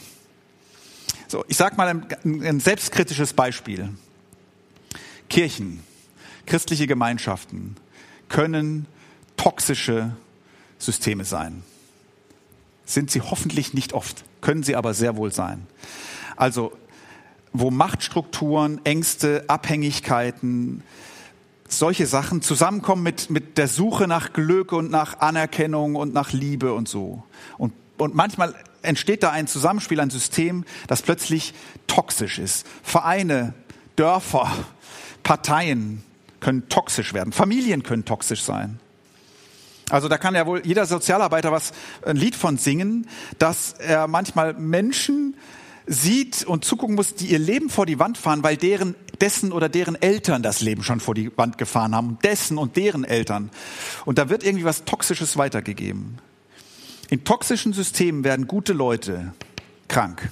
So, 1.28 1.44
ich 1.48 1.58
sage 1.58 1.76
mal 1.76 1.88
ein, 1.88 2.06
ein 2.24 2.60
selbstkritisches 2.60 3.34
Beispiel. 3.34 3.90
Kirchen, 5.30 5.84
christliche 6.46 6.88
Gemeinschaften 6.88 7.76
können 8.30 8.86
toxische 9.36 10.16
Systeme 10.80 11.26
sein. 11.26 11.64
Sind 12.86 13.12
sie 13.12 13.22
hoffentlich 13.22 13.74
nicht 13.74 13.94
oft, 13.94 14.24
können 14.42 14.64
sie 14.64 14.76
aber 14.76 14.94
sehr 14.94 15.18
wohl 15.18 15.34
sein. 15.34 15.68
Also 16.38 16.72
wo 17.54 17.72
Machtstrukturen, 17.72 18.80
Ängste, 18.86 19.44
Abhängigkeiten, 19.48 20.84
solche 21.68 22.06
Sachen 22.06 22.42
zusammenkommen 22.42 23.04
mit, 23.04 23.30
mit 23.30 23.58
der 23.58 23.68
Suche 23.68 24.08
nach 24.08 24.32
Glück 24.32 24.72
und 24.72 24.92
nach 24.92 25.20
Anerkennung 25.20 25.96
und 25.96 26.14
nach 26.14 26.32
Liebe 26.32 26.74
und 26.74 26.88
so. 26.88 27.24
Und, 27.58 27.74
und 27.98 28.16
manchmal 28.16 28.56
entsteht 28.82 29.24
da 29.24 29.32
ein 29.32 29.48
Zusammenspiel, 29.48 30.00
ein 30.00 30.10
System, 30.10 30.66
das 30.88 31.02
plötzlich 31.02 31.54
toxisch 31.88 32.40
ist. 32.40 32.66
Vereine, 32.84 33.54
Dörfer, 33.96 34.52
Parteien 35.24 36.04
können 36.40 36.70
toxisch 36.70 37.14
werden. 37.14 37.34
Familien 37.34 37.84
können 37.84 38.06
toxisch 38.06 38.44
sein. 38.44 38.80
Also 39.90 40.10
da 40.10 40.18
kann 40.18 40.36
ja 40.36 40.46
wohl 40.46 40.62
jeder 40.66 40.86
Sozialarbeiter 40.86 41.52
was 41.52 41.72
ein 42.06 42.18
Lied 42.18 42.36
von 42.36 42.58
singen, 42.58 43.08
dass 43.40 43.74
er 43.74 44.08
manchmal 44.08 44.54
Menschen 44.54 45.36
sieht 45.86 46.44
und 46.44 46.66
zugucken 46.66 46.96
muss, 46.96 47.16
die 47.16 47.28
ihr 47.28 47.40
Leben 47.40 47.70
vor 47.70 47.86
die 47.86 47.98
Wand 47.98 48.18
fahren, 48.18 48.44
weil 48.44 48.58
deren, 48.58 48.96
dessen 49.22 49.54
oder 49.54 49.70
deren 49.70 49.96
Eltern 49.96 50.44
das 50.44 50.60
Leben 50.60 50.84
schon 50.84 51.00
vor 51.00 51.16
die 51.16 51.36
Wand 51.38 51.58
gefahren 51.58 51.96
haben, 51.96 52.20
dessen 52.24 52.58
und 52.58 52.76
deren 52.76 53.06
Eltern. 53.06 53.50
Und 54.06 54.18
da 54.18 54.30
wird 54.30 54.44
irgendwie 54.44 54.66
was 54.66 54.84
Toxisches 54.84 55.38
weitergegeben. 55.38 56.18
In 57.10 57.24
toxischen 57.24 57.72
Systemen 57.72 58.26
werden 58.26 58.48
gute 58.48 58.74
Leute 58.74 59.34
krank. 59.88 60.30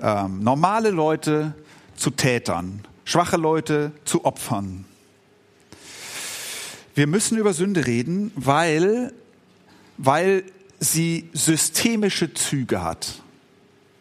Ähm, 0.00 0.42
normale 0.42 0.90
Leute 0.90 1.54
zu 1.94 2.10
Tätern, 2.10 2.82
schwache 3.04 3.36
Leute 3.36 3.92
zu 4.04 4.24
Opfern. 4.24 4.86
Wir 6.94 7.06
müssen 7.06 7.36
über 7.36 7.52
Sünde 7.52 7.86
reden, 7.86 8.32
weil, 8.34 9.12
weil 9.98 10.44
sie 10.80 11.28
systemische 11.34 12.32
Züge 12.32 12.82
hat. 12.82 13.20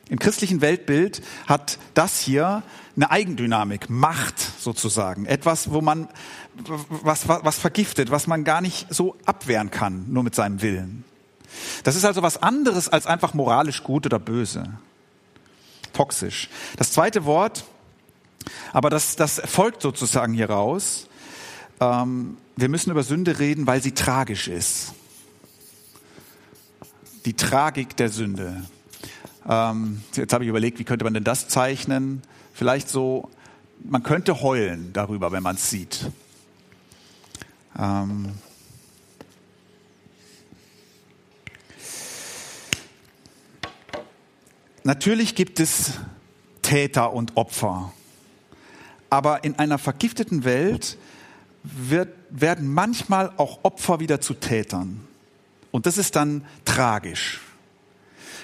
Im 0.10 0.20
christlichen 0.20 0.62
Weltbild 0.62 1.22
hat 1.48 1.80
das 1.94 2.20
hier 2.20 2.64
eine 2.96 3.12
Eigendynamik, 3.12 3.90
Macht 3.90 4.40
sozusagen. 4.40 5.26
Etwas, 5.26 5.72
wo 5.72 5.82
man, 5.82 6.08
was, 6.90 7.28
was, 7.28 7.44
was 7.44 7.58
vergiftet, 7.58 8.10
was 8.10 8.28
man 8.28 8.44
gar 8.46 8.62
nicht 8.62 8.88
so 8.90 9.18
abwehren 9.26 9.70
kann, 9.70 10.06
nur 10.10 10.24
mit 10.24 10.36
seinem 10.36 10.62
Willen. 10.62 11.06
Das 11.84 11.96
ist 11.96 12.06
also 12.06 12.22
was 12.22 12.42
anderes 12.42 12.90
als 12.90 13.08
einfach 13.08 13.34
moralisch 13.34 13.84
gut 13.84 14.06
oder 14.06 14.20
böse. 14.20 14.66
Toxisch. 15.94 16.50
Das 16.78 16.92
zweite 16.92 17.26
Wort, 17.26 17.66
aber 18.74 18.90
das, 18.90 19.16
das 19.16 19.42
folgt 19.46 19.82
sozusagen 19.82 20.34
hier 20.34 20.50
raus. 20.50 21.08
Ähm, 21.80 22.38
wir 22.56 22.70
müssen 22.70 22.92
über 22.92 23.04
Sünde 23.04 23.40
reden, 23.40 23.68
weil 23.68 23.82
sie 23.82 23.94
tragisch 23.94 24.48
ist. 24.48 24.94
Die 27.26 27.34
Tragik 27.34 27.96
der 27.98 28.10
Sünde. 28.10 28.64
Ähm, 29.48 30.02
jetzt 30.14 30.34
habe 30.34 30.44
ich 30.44 30.50
überlegt, 30.50 30.80
wie 30.80 30.84
könnte 30.84 31.04
man 31.04 31.14
denn 31.14 31.24
das 31.24 31.48
zeichnen? 31.48 32.22
Vielleicht 32.54 32.90
so, 32.90 33.30
man 33.84 34.04
könnte 34.04 34.42
heulen 34.42 34.92
darüber, 34.94 35.32
wenn 35.32 35.44
man 35.44 35.56
es 35.56 35.70
sieht. 35.70 36.12
Ähm, 37.78 38.34
Natürlich 44.84 45.36
gibt 45.36 45.60
es 45.60 45.92
Täter 46.64 47.14
und 47.14 47.38
Opfer. 47.38 47.94
Aber 49.10 49.44
in 49.44 49.60
einer 49.60 49.78
vergifteten 49.78 50.44
Welt 50.44 50.98
wird, 51.64 52.10
werden 52.30 52.74
manchmal 52.74 53.32
auch 53.38 53.60
Opfer 53.64 54.00
wieder 54.00 54.22
zu 54.22 54.34
Tätern. 54.34 55.02
Und 55.70 55.86
das 55.86 55.98
ist 55.98 56.16
dann 56.16 56.46
tragisch. 56.66 57.42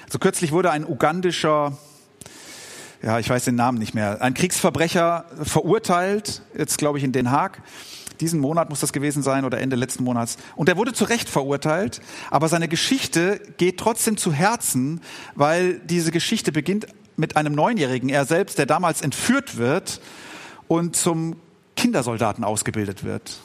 Also 0.04 0.18
kürzlich 0.18 0.52
wurde 0.52 0.70
ein 0.70 0.86
ugandischer, 0.86 1.76
ja, 3.02 3.18
ich 3.18 3.28
weiß 3.28 3.44
den 3.44 3.56
Namen 3.56 3.78
nicht 3.78 3.94
mehr, 3.94 4.22
ein 4.22 4.34
Kriegsverbrecher 4.34 5.26
verurteilt, 5.42 6.42
jetzt 6.56 6.78
glaube 6.78 6.98
ich 6.98 7.04
in 7.04 7.12
Den 7.12 7.30
Haag. 7.30 7.62
Diesen 8.20 8.40
Monat 8.40 8.68
muss 8.70 8.80
das 8.80 8.92
gewesen 8.92 9.22
sein 9.22 9.44
oder 9.44 9.60
Ende 9.60 9.76
letzten 9.76 10.04
Monats. 10.04 10.36
Und 10.56 10.68
er 10.68 10.76
wurde 10.76 10.92
zu 10.92 11.04
Recht 11.04 11.28
verurteilt, 11.28 12.00
aber 12.30 12.48
seine 12.48 12.68
Geschichte 12.68 13.40
geht 13.56 13.78
trotzdem 13.78 14.16
zu 14.16 14.32
Herzen, 14.32 15.00
weil 15.34 15.80
diese 15.80 16.10
Geschichte 16.10 16.52
beginnt 16.52 16.86
mit 17.16 17.36
einem 17.36 17.54
Neunjährigen, 17.54 18.08
er 18.08 18.24
selbst, 18.24 18.58
der 18.58 18.66
damals 18.66 19.02
entführt 19.02 19.56
wird 19.56 20.00
und 20.68 20.96
zum 20.96 21.36
Kindersoldaten 21.76 22.44
ausgebildet 22.44 23.04
wird. 23.04 23.40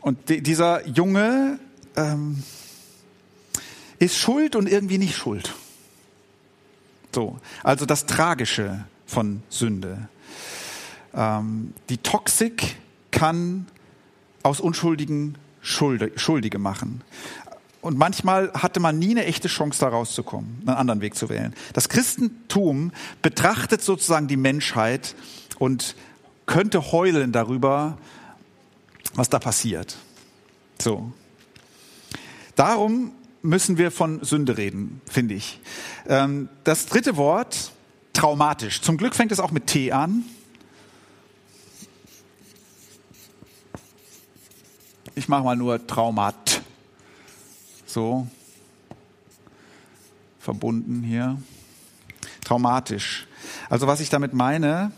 Und 0.00 0.18
dieser 0.28 0.86
Junge 0.88 1.58
ähm, 1.96 2.42
ist 3.98 4.18
schuld 4.18 4.56
und 4.56 4.68
irgendwie 4.68 4.98
nicht 4.98 5.16
schuld. 5.16 5.54
So, 7.14 7.38
also 7.62 7.86
das 7.86 8.06
Tragische 8.06 8.84
von 9.06 9.42
Sünde. 9.48 10.08
Ähm, 11.14 11.74
die 11.88 11.98
Toxik 11.98 12.76
kann 13.12 13.66
aus 14.42 14.58
Unschuldigen 14.58 15.36
Schuldige 15.62 16.58
machen. 16.58 17.02
Und 17.80 17.98
manchmal 17.98 18.52
hatte 18.54 18.80
man 18.80 18.98
nie 18.98 19.10
eine 19.10 19.24
echte 19.26 19.48
Chance, 19.48 19.80
da 19.80 19.88
rauszukommen, 19.88 20.62
einen 20.66 20.76
anderen 20.76 21.00
Weg 21.00 21.14
zu 21.14 21.28
wählen. 21.28 21.54
Das 21.72 21.88
Christentum 21.88 22.92
betrachtet 23.22 23.82
sozusagen 23.82 24.28
die 24.28 24.36
Menschheit 24.36 25.14
und 25.58 25.94
könnte 26.46 26.92
heulen 26.92 27.32
darüber, 27.32 27.98
was 29.14 29.28
da 29.28 29.38
passiert. 29.38 29.96
So. 30.80 31.12
Darum 32.54 33.12
müssen 33.42 33.78
wir 33.78 33.90
von 33.90 34.22
Sünde 34.24 34.56
reden, 34.56 35.00
finde 35.08 35.34
ich. 35.34 35.60
Ähm, 36.08 36.48
das 36.64 36.86
dritte 36.86 37.16
Wort, 37.16 37.72
traumatisch. 38.12 38.80
Zum 38.80 38.96
Glück 38.96 39.14
fängt 39.14 39.32
es 39.32 39.40
auch 39.40 39.50
mit 39.50 39.66
T 39.66 39.90
an. 39.92 40.24
Ich 45.14 45.28
mache 45.28 45.42
mal 45.42 45.56
nur 45.56 45.86
Traumat. 45.86 46.62
So. 47.84 48.26
Verbunden 50.40 51.02
hier. 51.02 51.36
Traumatisch. 52.42 53.26
Also 53.68 53.86
was 53.86 54.00
ich 54.00 54.08
damit 54.08 54.32
meine, 54.32 54.90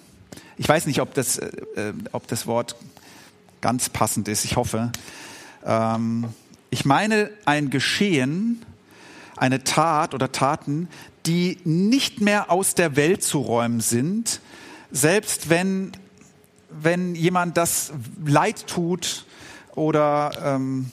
ich 0.56 0.68
weiß 0.68 0.86
nicht, 0.86 1.00
ob 1.00 1.14
das, 1.14 1.38
äh, 1.38 1.48
äh, 1.74 1.92
ob 2.12 2.28
das 2.28 2.46
Wort 2.46 2.76
ganz 3.60 3.88
passend 3.88 4.28
ist, 4.28 4.44
ich 4.44 4.54
hoffe. 4.54 4.92
Ähm, 5.64 6.28
ich 6.70 6.84
meine 6.84 7.30
ein 7.44 7.70
Geschehen, 7.70 8.64
eine 9.36 9.64
Tat 9.64 10.14
oder 10.14 10.30
Taten, 10.30 10.88
die 11.26 11.58
nicht 11.64 12.20
mehr 12.20 12.52
aus 12.52 12.76
der 12.76 12.94
Welt 12.94 13.24
zu 13.24 13.40
räumen 13.40 13.80
sind, 13.80 14.40
selbst 14.92 15.50
wenn, 15.50 15.90
wenn 16.70 17.16
jemand 17.16 17.56
das 17.56 17.92
Leid 18.24 18.68
tut 18.68 19.26
oder 19.76 20.30
ähm, 20.42 20.90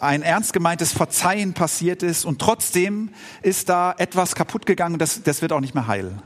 ein 0.00 0.22
ernst 0.22 0.52
gemeintes 0.52 0.92
Verzeihen 0.92 1.52
passiert 1.52 2.02
ist 2.02 2.24
und 2.24 2.38
trotzdem 2.38 3.10
ist 3.42 3.68
da 3.68 3.94
etwas 3.98 4.34
kaputt 4.34 4.66
gegangen, 4.66 4.98
das, 4.98 5.22
das 5.22 5.42
wird 5.42 5.52
auch 5.52 5.60
nicht 5.60 5.74
mehr 5.74 5.86
heil. 5.86 6.18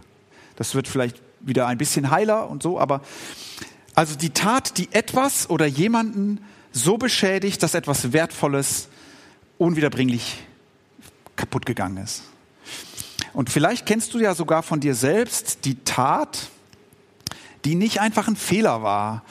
Das 0.56 0.74
wird 0.74 0.86
vielleicht 0.86 1.20
wieder 1.40 1.66
ein 1.66 1.78
bisschen 1.78 2.10
heiler 2.10 2.48
und 2.48 2.62
so, 2.62 2.78
aber 2.78 3.00
also 3.94 4.16
die 4.16 4.30
Tat, 4.30 4.78
die 4.78 4.88
etwas 4.92 5.50
oder 5.50 5.66
jemanden 5.66 6.44
so 6.72 6.98
beschädigt, 6.98 7.62
dass 7.62 7.74
etwas 7.74 8.12
Wertvolles 8.12 8.88
unwiederbringlich 9.58 10.42
kaputt 11.36 11.66
gegangen 11.66 11.98
ist. 11.98 12.22
Und 13.32 13.50
vielleicht 13.50 13.86
kennst 13.86 14.14
du 14.14 14.18
ja 14.18 14.34
sogar 14.34 14.62
von 14.62 14.80
dir 14.80 14.94
selbst 14.94 15.64
die 15.64 15.76
Tat, 15.84 16.48
die 17.64 17.74
nicht 17.74 18.00
einfach 18.00 18.28
ein 18.28 18.36
Fehler 18.36 18.82
war, 18.82 19.22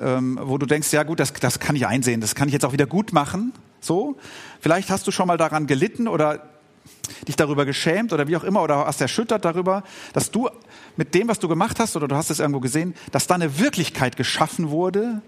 ähm, 0.00 0.38
wo 0.42 0.58
du 0.58 0.66
denkst, 0.66 0.92
ja 0.92 1.02
gut, 1.02 1.20
das, 1.20 1.32
das 1.34 1.60
kann 1.60 1.76
ich 1.76 1.86
einsehen, 1.86 2.20
das 2.20 2.34
kann 2.34 2.48
ich 2.48 2.54
jetzt 2.54 2.64
auch 2.64 2.72
wieder 2.72 2.86
gut 2.86 3.12
machen. 3.12 3.52
So, 3.80 4.16
vielleicht 4.60 4.90
hast 4.90 5.06
du 5.06 5.10
schon 5.10 5.26
mal 5.26 5.36
daran 5.36 5.66
gelitten 5.66 6.08
oder 6.08 6.48
dich 7.28 7.36
darüber 7.36 7.64
geschämt 7.64 8.12
oder 8.12 8.28
wie 8.28 8.36
auch 8.36 8.44
immer 8.44 8.62
oder 8.62 8.86
hast 8.86 9.00
erschüttert 9.00 9.44
darüber, 9.44 9.82
dass 10.12 10.30
du 10.30 10.48
mit 10.96 11.14
dem, 11.14 11.28
was 11.28 11.38
du 11.38 11.48
gemacht 11.48 11.78
hast 11.80 11.96
oder 11.96 12.08
du 12.08 12.16
hast 12.16 12.30
es 12.30 12.40
irgendwo 12.40 12.60
gesehen, 12.60 12.94
dass 13.12 13.26
da 13.26 13.34
eine 13.34 13.58
Wirklichkeit 13.58 14.16
geschaffen 14.16 14.70
wurde, 14.70 15.22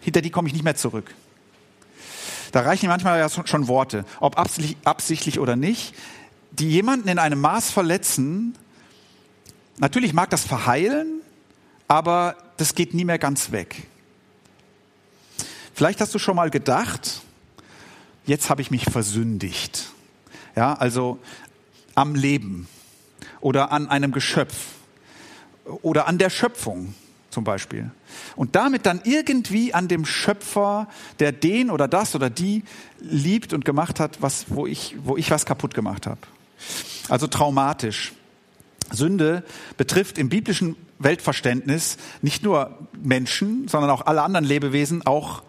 hinter 0.00 0.22
die 0.22 0.30
komme 0.30 0.48
ich 0.48 0.54
nicht 0.54 0.64
mehr 0.64 0.76
zurück. 0.76 1.14
Da 2.52 2.60
reichen 2.62 2.88
manchmal 2.88 3.18
ja 3.18 3.28
schon 3.28 3.68
Worte, 3.68 4.04
ob 4.18 4.38
absichtlich, 4.38 4.76
absichtlich 4.84 5.38
oder 5.38 5.54
nicht, 5.56 5.94
die 6.50 6.68
jemanden 6.68 7.08
in 7.08 7.18
einem 7.18 7.40
Maß 7.40 7.70
verletzen. 7.70 8.56
Natürlich 9.78 10.12
mag 10.12 10.30
das 10.30 10.44
verheilen, 10.44 11.19
aber 11.90 12.36
das 12.56 12.76
geht 12.76 12.94
nie 12.94 13.04
mehr 13.04 13.18
ganz 13.18 13.50
weg. 13.50 13.82
Vielleicht 15.74 16.00
hast 16.00 16.14
du 16.14 16.20
schon 16.20 16.36
mal 16.36 16.48
gedacht, 16.48 17.20
jetzt 18.26 18.48
habe 18.48 18.62
ich 18.62 18.70
mich 18.70 18.84
versündigt. 18.84 19.90
Ja, 20.54 20.74
also 20.74 21.18
am 21.96 22.14
Leben 22.14 22.68
oder 23.40 23.72
an 23.72 23.88
einem 23.88 24.12
Geschöpf 24.12 24.54
oder 25.82 26.06
an 26.06 26.18
der 26.18 26.30
Schöpfung 26.30 26.94
zum 27.30 27.42
Beispiel. 27.42 27.90
Und 28.36 28.54
damit 28.54 28.86
dann 28.86 29.00
irgendwie 29.02 29.74
an 29.74 29.88
dem 29.88 30.06
Schöpfer, 30.06 30.86
der 31.18 31.32
den 31.32 31.72
oder 31.72 31.88
das 31.88 32.14
oder 32.14 32.30
die 32.30 32.62
liebt 33.00 33.52
und 33.52 33.64
gemacht 33.64 33.98
hat, 33.98 34.22
was, 34.22 34.44
wo, 34.46 34.64
ich, 34.64 34.94
wo 35.02 35.16
ich 35.16 35.32
was 35.32 35.44
kaputt 35.44 35.74
gemacht 35.74 36.06
habe. 36.06 36.20
Also 37.08 37.26
traumatisch. 37.26 38.12
Sünde 38.92 39.42
betrifft 39.76 40.18
im 40.18 40.28
biblischen 40.28 40.76
Weltverständnis 41.00 41.96
nicht 42.22 42.44
nur 42.44 42.78
Menschen, 43.02 43.66
sondern 43.66 43.90
auch 43.90 44.06
alle 44.06 44.22
anderen 44.22 44.44
Lebewesen, 44.44 45.04
auch 45.04 45.42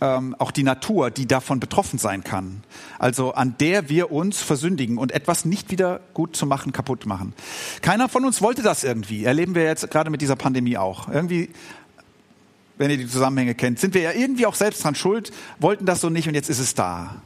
ähm, 0.00 0.36
auch 0.38 0.50
die 0.50 0.62
Natur, 0.62 1.10
die 1.10 1.26
davon 1.26 1.60
betroffen 1.60 1.98
sein 1.98 2.22
kann. 2.22 2.62
Also 2.98 3.32
an 3.32 3.56
der 3.58 3.88
wir 3.88 4.12
uns 4.12 4.40
versündigen 4.42 4.98
und 4.98 5.12
etwas 5.12 5.44
nicht 5.44 5.70
wieder 5.70 6.00
gut 6.14 6.36
zu 6.36 6.46
machen, 6.46 6.72
kaputt 6.72 7.06
machen. 7.06 7.32
Keiner 7.82 8.08
von 8.08 8.24
uns 8.24 8.42
wollte 8.42 8.62
das 8.62 8.84
irgendwie. 8.84 9.24
Erleben 9.24 9.54
wir 9.54 9.64
jetzt 9.64 9.90
gerade 9.90 10.10
mit 10.10 10.20
dieser 10.20 10.36
Pandemie 10.36 10.76
auch. 10.76 11.08
Irgendwie, 11.08 11.50
wenn 12.76 12.90
ihr 12.90 12.98
die 12.98 13.08
Zusammenhänge 13.08 13.54
kennt, 13.54 13.78
sind 13.78 13.94
wir 13.94 14.02
ja 14.02 14.12
irgendwie 14.12 14.46
auch 14.46 14.54
selbst 14.54 14.84
dran 14.84 14.94
schuld, 14.94 15.32
wollten 15.58 15.86
das 15.86 16.00
so 16.00 16.10
nicht 16.10 16.28
und 16.28 16.34
jetzt 16.34 16.50
ist 16.50 16.58
es 16.58 16.74
da. 16.74 17.16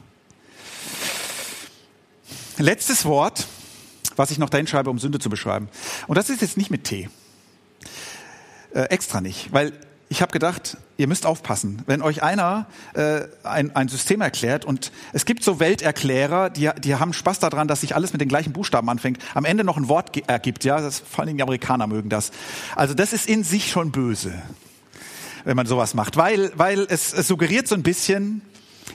Letztes 2.57 3.05
Wort, 3.05 3.47
was 4.15 4.31
ich 4.31 4.37
noch 4.37 4.49
dahin 4.49 4.67
schreibe, 4.67 4.89
um 4.89 4.99
Sünde 4.99 5.19
zu 5.19 5.29
beschreiben. 5.29 5.67
Und 6.07 6.17
das 6.17 6.29
ist 6.29 6.41
jetzt 6.41 6.57
nicht 6.57 6.69
mit 6.69 6.83
T. 6.83 7.09
Äh, 8.73 8.83
extra 8.83 9.19
nicht, 9.19 9.51
weil 9.51 9.73
ich 10.07 10.21
habe 10.21 10.31
gedacht, 10.31 10.77
ihr 10.97 11.07
müsst 11.07 11.25
aufpassen. 11.25 11.83
Wenn 11.87 12.01
euch 12.01 12.23
einer 12.23 12.67
äh, 12.93 13.21
ein, 13.43 13.75
ein 13.75 13.87
System 13.87 14.21
erklärt 14.21 14.65
und 14.65 14.91
es 15.13 15.25
gibt 15.25 15.43
so 15.43 15.59
Welterklärer, 15.59 16.49
die, 16.49 16.69
die 16.83 16.95
haben 16.95 17.13
Spaß 17.13 17.39
daran, 17.39 17.67
dass 17.67 17.81
sich 17.81 17.95
alles 17.95 18.11
mit 18.11 18.21
den 18.21 18.29
gleichen 18.29 18.53
Buchstaben 18.53 18.89
anfängt, 18.89 19.21
am 19.33 19.45
Ende 19.45 19.63
noch 19.63 19.77
ein 19.77 19.89
Wort 19.89 20.15
ergibt, 20.29 20.63
ja, 20.63 20.79
das, 20.79 20.99
vor 20.99 21.23
allem 21.23 21.37
die 21.37 21.43
Amerikaner 21.43 21.87
mögen 21.87 22.09
das. 22.09 22.31
Also 22.75 22.93
das 22.93 23.13
ist 23.13 23.27
in 23.27 23.43
sich 23.43 23.71
schon 23.71 23.91
böse, 23.91 24.33
wenn 25.43 25.57
man 25.57 25.65
sowas 25.65 25.93
macht, 25.93 26.17
weil, 26.17 26.51
weil 26.55 26.87
es, 26.89 27.13
es 27.13 27.27
suggeriert 27.27 27.67
so 27.67 27.75
ein 27.75 27.83
bisschen, 27.83 28.41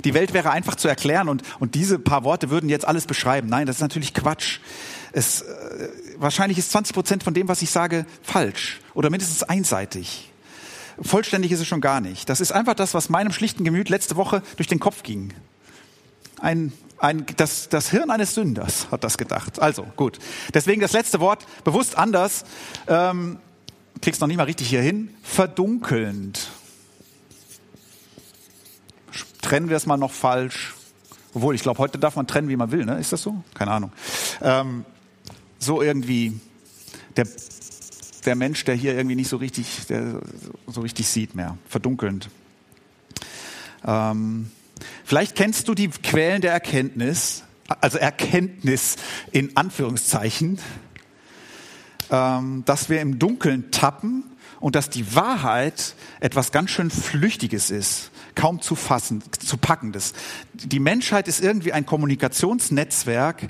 die 0.04 0.14
Welt 0.14 0.32
wäre 0.32 0.50
einfach 0.50 0.74
zu 0.74 0.88
erklären 0.88 1.28
und, 1.28 1.42
und 1.60 1.74
diese 1.74 1.98
paar 1.98 2.24
Worte 2.24 2.50
würden 2.50 2.68
jetzt 2.68 2.86
alles 2.86 3.06
beschreiben. 3.06 3.48
Nein, 3.48 3.66
das 3.66 3.76
ist 3.76 3.82
natürlich 3.82 4.14
Quatsch. 4.14 4.60
Es, 5.12 5.42
äh, 5.42 5.88
wahrscheinlich 6.18 6.58
ist 6.58 6.70
20 6.72 6.94
Prozent 6.94 7.22
von 7.22 7.34
dem, 7.34 7.48
was 7.48 7.62
ich 7.62 7.70
sage, 7.70 8.06
falsch 8.22 8.80
oder 8.94 9.10
mindestens 9.10 9.42
einseitig. 9.42 10.32
Vollständig 11.00 11.52
ist 11.52 11.60
es 11.60 11.66
schon 11.66 11.80
gar 11.80 12.00
nicht. 12.00 12.28
Das 12.28 12.40
ist 12.40 12.52
einfach 12.52 12.74
das, 12.74 12.94
was 12.94 13.08
meinem 13.08 13.32
schlichten 13.32 13.64
Gemüt 13.64 13.88
letzte 13.88 14.16
Woche 14.16 14.42
durch 14.56 14.66
den 14.66 14.80
Kopf 14.80 15.02
ging. 15.02 15.34
Ein, 16.40 16.72
ein, 16.98 17.26
das, 17.36 17.68
das 17.68 17.90
Hirn 17.90 18.10
eines 18.10 18.34
Sünders 18.34 18.90
hat 18.90 19.04
das 19.04 19.18
gedacht. 19.18 19.60
Also 19.60 19.86
gut. 19.96 20.18
Deswegen 20.54 20.80
das 20.80 20.92
letzte 20.92 21.20
Wort 21.20 21.44
bewusst 21.64 21.98
anders. 21.98 22.44
Ähm, 22.88 23.38
kriegst 24.00 24.20
noch 24.20 24.28
nicht 24.28 24.36
mal 24.36 24.44
richtig 24.44 24.68
hier 24.68 24.82
hin. 24.82 25.14
Verdunkelnd. 25.22 26.48
Trennen 29.42 29.68
wir 29.68 29.76
es 29.76 29.86
mal 29.86 29.96
noch 29.96 30.12
falsch. 30.12 30.74
Obwohl, 31.34 31.54
ich 31.54 31.62
glaube, 31.62 31.78
heute 31.78 31.98
darf 31.98 32.16
man 32.16 32.26
trennen, 32.26 32.48
wie 32.48 32.56
man 32.56 32.72
will. 32.72 32.86
Ne? 32.86 32.98
Ist 32.98 33.12
das 33.12 33.20
so? 33.20 33.44
Keine 33.54 33.70
Ahnung. 33.70 33.92
Ähm, 34.40 34.86
so 35.66 35.82
irgendwie 35.82 36.40
der 37.16 37.26
der 38.26 38.34
Mensch, 38.34 38.64
der 38.64 38.74
hier 38.74 38.94
irgendwie 38.94 39.16
nicht 39.16 39.28
so 39.28 39.36
richtig, 39.36 39.86
der 39.88 40.20
so 40.66 40.80
richtig 40.80 41.06
sieht 41.08 41.34
mehr, 41.34 41.56
verdunkelnd. 41.68 42.28
Ähm, 43.84 44.50
vielleicht 45.04 45.36
kennst 45.36 45.68
du 45.68 45.74
die 45.74 45.88
Quellen 45.88 46.42
der 46.42 46.52
Erkenntnis, 46.52 47.44
also 47.80 47.98
Erkenntnis 47.98 48.96
in 49.30 49.56
Anführungszeichen, 49.56 50.58
ähm, 52.10 52.64
dass 52.66 52.88
wir 52.88 53.00
im 53.00 53.18
Dunkeln 53.18 53.70
tappen 53.70 54.24
und 54.58 54.74
dass 54.74 54.90
die 54.90 55.14
Wahrheit 55.14 55.94
etwas 56.20 56.50
ganz 56.50 56.70
schön 56.70 56.90
Flüchtiges 56.90 57.70
ist, 57.70 58.10
kaum 58.36 58.62
zu 58.62 58.76
fassen, 58.76 59.24
zu 59.40 59.56
packendes. 59.56 60.12
Die 60.52 60.78
Menschheit 60.78 61.26
ist 61.26 61.40
irgendwie 61.40 61.72
ein 61.72 61.84
Kommunikationsnetzwerk, 61.84 63.48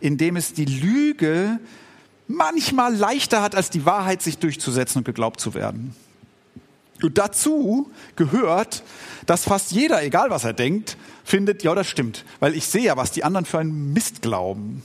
in 0.00 0.16
dem 0.16 0.36
es 0.36 0.52
die 0.52 0.66
Lüge 0.66 1.58
manchmal 2.28 2.94
leichter 2.94 3.42
hat, 3.42 3.56
als 3.56 3.70
die 3.70 3.84
Wahrheit 3.84 4.22
sich 4.22 4.38
durchzusetzen 4.38 4.98
und 4.98 5.04
geglaubt 5.04 5.40
zu 5.40 5.54
werden. 5.54 5.96
Und 7.02 7.18
dazu 7.18 7.90
gehört, 8.14 8.82
dass 9.26 9.44
fast 9.44 9.72
jeder, 9.72 10.02
egal 10.02 10.30
was 10.30 10.44
er 10.44 10.52
denkt, 10.52 10.96
findet, 11.24 11.62
ja, 11.62 11.74
das 11.74 11.88
stimmt, 11.88 12.24
weil 12.40 12.54
ich 12.54 12.66
sehe 12.66 12.84
ja, 12.84 12.96
was 12.96 13.10
die 13.10 13.24
anderen 13.24 13.44
für 13.44 13.58
einen 13.58 13.92
Mist 13.92 14.22
glauben. 14.22 14.82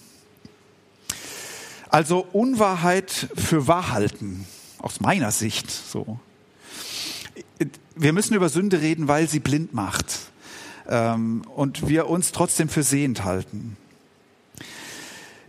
Also 1.90 2.26
Unwahrheit 2.32 3.30
für 3.36 3.68
Wahrhalten, 3.68 4.46
aus 4.80 5.00
meiner 5.00 5.32
Sicht 5.32 5.70
so. 5.70 6.20
Wir 8.02 8.14
müssen 8.14 8.34
über 8.34 8.50
Sünde 8.50 8.82
reden, 8.82 9.08
weil 9.08 9.30
sie 9.30 9.40
blind 9.40 9.76
macht 9.76 10.22
ähm, 10.90 11.44
und 11.54 11.88
wir 11.88 12.10
uns 12.10 12.32
trotzdem 12.32 12.68
für 12.68 12.82
sehend 12.82 13.24
halten. 13.24 13.78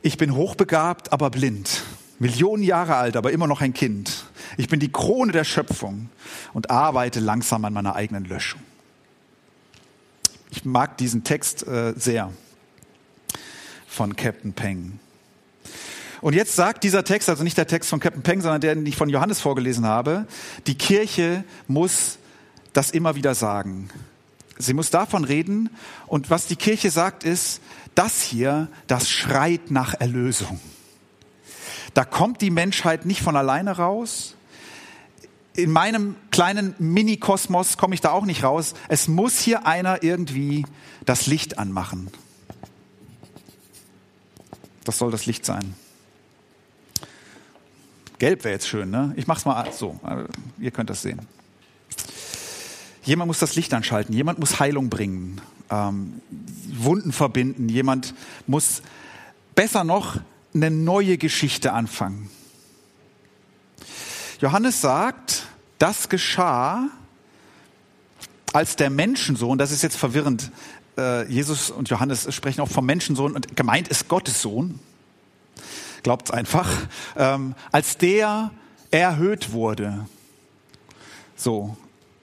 Ich 0.03 0.19
bin 0.19 0.37
hochbegabt, 0.37 1.15
aber 1.15 1.31
blind. 1.31 1.83
Millionen 2.19 2.63
Jahre 2.63 2.97
alt, 2.97 3.17
aber 3.17 3.33
immer 3.33 3.47
noch 3.47 3.63
ein 3.63 3.73
Kind. 3.73 4.27
Ich 4.59 4.69
bin 4.69 4.81
die 4.81 4.93
Krone 4.93 5.33
der 5.33 5.45
Schöpfung 5.45 6.11
und 6.53 6.71
arbeite 6.71 7.21
langsam 7.21 7.65
an 7.65 7.73
meiner 7.73 7.95
eigenen 7.95 8.27
Löschung. 8.27 8.61
Ich 10.51 10.67
mag 10.67 10.99
diesen 10.99 11.25
Text 11.25 11.67
äh, 11.67 11.95
sehr 11.97 12.35
von 13.87 14.15
Captain 14.15 14.53
Peng. 14.53 15.01
Und 16.21 16.35
jetzt 16.35 16.55
sagt 16.55 16.85
dieser 16.85 17.03
Text, 17.03 17.31
also 17.31 17.45
nicht 17.45 17.57
der 17.57 17.67
Text 17.67 17.89
von 17.89 17.99
Captain 17.99 18.23
Peng, 18.23 18.43
sondern 18.43 18.61
der, 18.61 18.75
den 18.75 18.85
ich 18.85 18.97
von 18.97 19.09
Johannes 19.09 19.41
vorgelesen 19.41 19.87
habe, 19.87 20.27
die 20.67 20.77
Kirche 20.77 21.45
muss 21.67 22.19
das 22.73 22.91
immer 22.91 23.15
wieder 23.15 23.35
sagen. 23.35 23.91
Sie 24.59 24.75
muss 24.75 24.91
davon 24.91 25.25
reden. 25.25 25.71
Und 26.07 26.31
was 26.31 26.47
die 26.47 26.57
Kirche 26.57 26.91
sagt, 26.91 27.25
ist, 27.25 27.61
das 27.95 28.23
hier, 28.23 28.69
das 28.87 29.11
schreit 29.11 29.71
nach 29.71 29.95
Erlösung. 29.95 30.61
Da 31.95 32.05
kommt 32.05 32.41
die 32.41 32.51
Menschheit 32.51 33.05
nicht 33.05 33.21
von 33.23 33.37
alleine 33.37 33.77
raus. 33.77 34.35
In 35.55 35.71
meinem 35.71 36.17
kleinen 36.31 36.75
Mini-Kosmos 36.79 37.77
komme 37.77 37.95
ich 37.95 38.01
da 38.01 38.11
auch 38.13 38.25
nicht 38.25 38.43
raus. 38.43 38.75
Es 38.89 39.09
muss 39.09 39.41
hier 39.41 39.67
einer 39.67 40.03
irgendwie 40.03 40.65
das 41.05 41.27
Licht 41.27 41.59
anmachen. 41.59 42.11
Das 44.85 44.99
soll 44.99 45.11
das 45.11 45.27
Licht 45.27 45.45
sein. 45.45 45.75
Gelb 48.19 48.45
wäre 48.45 48.55
jetzt 48.55 48.69
schön, 48.69 48.91
ne? 48.91 49.13
Ich 49.17 49.27
mach's 49.27 49.45
mal 49.45 49.71
so. 49.73 50.01
Ihr 50.59 50.71
könnt 50.71 50.89
das 50.89 51.03
sehen. 51.03 51.21
Jemand 53.03 53.29
muss 53.29 53.39
das 53.39 53.57
Licht 53.57 53.75
anschalten. 53.75 54.15
Jemand 54.15 54.39
muss 54.39 54.61
Heilung 54.61 54.89
bringen 54.89 55.41
ähm, 55.73 56.21
Wunden 56.73 57.13
verbinden. 57.13 57.69
Jemand 57.69 58.15
muss 58.47 58.83
besser 59.55 59.85
noch 59.85 60.21
eine 60.55 60.71
neue 60.71 61.17
Geschichte 61.19 61.73
anfangen. 61.73 62.31
Johannes 64.41 64.81
sagt, 64.81 65.47
das 65.79 66.09
geschah, 66.09 66.89
als 68.53 68.77
der 68.77 68.91
Menschensohn, 68.91 69.57
das 69.57 69.71
ist 69.71 69.83
jetzt 69.83 69.97
verwirrend, 69.97 70.51
äh, 70.99 71.27
Jesus 71.29 71.71
und 71.71 71.89
Johannes 71.89 72.33
sprechen 72.35 72.61
auch 72.61 72.69
vom 72.69 72.85
Menschensohn 72.85 73.33
und 73.33 73.57
gemeint 73.57 73.89
ist 73.89 74.09
Gottes 74.09 74.43
Sohn, 74.43 74.79
glaubt's 76.03 76.31
einfach, 76.31 76.69
ähm, 77.17 77.55
als 77.71 77.97
der 77.97 78.51
erhöht 78.91 79.53
wurde. 79.53 80.07
So. 81.35 81.77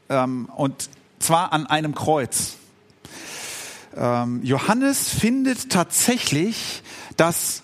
Ähm, 0.10 0.50
und 0.56 0.90
zwar 1.20 1.54
an 1.54 1.68
einem 1.68 1.96
Kreuz. 1.96 2.56
Ähm, 3.96 4.42
Johannes 4.44 5.10
findet 5.10 5.70
tatsächlich, 5.70 6.84
dass 7.18 7.64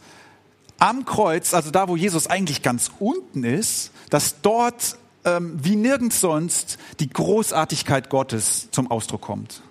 am 0.80 1.06
Kreuz, 1.06 1.54
also 1.54 1.72
da, 1.72 1.88
wo 1.88 1.96
Jesus 1.96 2.28
eigentlich 2.28 2.62
ganz 2.62 2.92
unten 3.00 3.44
ist, 3.44 3.92
dass 4.10 4.42
dort 4.42 4.98
ähm, 5.24 5.58
wie 5.62 5.76
nirgends 5.76 6.22
sonst 6.22 6.78
die 7.00 7.10
Großartigkeit 7.10 8.10
Gottes 8.10 8.70
zum 8.72 8.92
Ausdruck 8.92 9.22
kommt. 9.22 9.62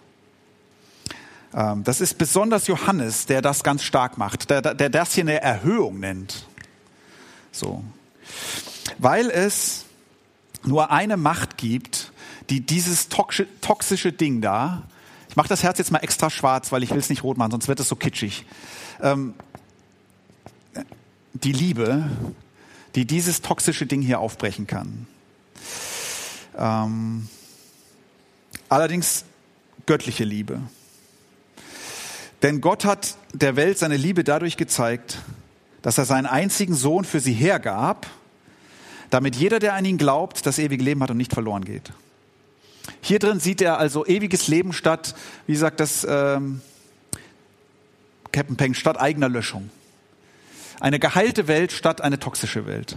Ähm, 1.54 1.84
das 1.84 2.00
ist 2.00 2.18
besonders 2.18 2.66
Johannes, 2.66 3.26
der 3.26 3.42
das 3.42 3.62
ganz 3.62 3.82
stark 3.82 4.18
macht, 4.18 4.50
der, 4.50 4.62
der 4.62 4.90
das 4.90 5.14
hier 5.14 5.24
eine 5.24 5.40
Erhöhung 5.40 6.00
nennt. 6.00 6.46
So. 7.52 7.84
Weil 8.98 9.30
es 9.30 9.84
nur 10.64 10.90
eine 10.90 11.16
Macht 11.16 11.56
gibt, 11.56 12.12
die 12.50 12.60
dieses 12.60 13.08
toxische 13.08 14.12
Ding 14.12 14.40
da 14.40 14.84
ich 15.34 15.36
mache 15.36 15.48
das 15.48 15.64
Herz 15.64 15.78
jetzt 15.78 15.90
mal 15.90 15.98
extra 15.98 16.30
schwarz, 16.30 16.70
weil 16.70 16.84
ich 16.84 16.90
will 16.90 16.98
es 16.98 17.10
nicht 17.10 17.24
rot 17.24 17.36
machen, 17.36 17.50
sonst 17.50 17.66
wird 17.66 17.80
es 17.80 17.88
so 17.88 17.96
kitschig. 17.96 18.46
Ähm, 19.02 19.34
die 21.32 21.50
Liebe, 21.50 22.08
die 22.94 23.04
dieses 23.04 23.42
toxische 23.42 23.84
Ding 23.84 24.00
hier 24.00 24.20
aufbrechen 24.20 24.68
kann. 24.68 25.08
Ähm, 26.56 27.28
allerdings 28.68 29.24
göttliche 29.86 30.22
Liebe. 30.22 30.60
Denn 32.44 32.60
Gott 32.60 32.84
hat 32.84 33.16
der 33.32 33.56
Welt 33.56 33.76
seine 33.76 33.96
Liebe 33.96 34.22
dadurch 34.22 34.56
gezeigt, 34.56 35.18
dass 35.82 35.98
er 35.98 36.04
seinen 36.04 36.26
einzigen 36.26 36.76
Sohn 36.76 37.04
für 37.04 37.18
sie 37.18 37.32
hergab, 37.32 38.06
damit 39.10 39.34
jeder, 39.34 39.58
der 39.58 39.74
an 39.74 39.84
ihn 39.84 39.98
glaubt, 39.98 40.46
das 40.46 40.60
ewige 40.60 40.84
Leben 40.84 41.02
hat 41.02 41.10
und 41.10 41.16
nicht 41.16 41.34
verloren 41.34 41.64
geht. 41.64 41.90
Hier 43.00 43.18
drin 43.18 43.40
sieht 43.40 43.60
er 43.60 43.78
also 43.78 44.06
ewiges 44.06 44.48
Leben 44.48 44.72
statt, 44.72 45.14
wie 45.46 45.56
sagt 45.56 45.80
das 45.80 46.06
ähm, 46.08 46.60
Captain 48.32 48.56
Peng, 48.56 48.74
statt 48.74 49.00
eigener 49.00 49.28
Löschung. 49.28 49.70
Eine 50.80 50.98
geheilte 50.98 51.46
Welt 51.46 51.72
statt 51.72 52.00
eine 52.00 52.18
toxische 52.18 52.66
Welt. 52.66 52.96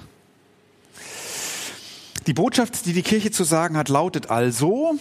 Die 2.26 2.34
Botschaft, 2.34 2.86
die 2.86 2.94
die 2.94 3.04
Kirche 3.04 3.32
zu 3.32 3.44
sagen 3.44 3.78
hat, 3.78 3.88
lautet 3.88 4.30
also, 4.30 5.00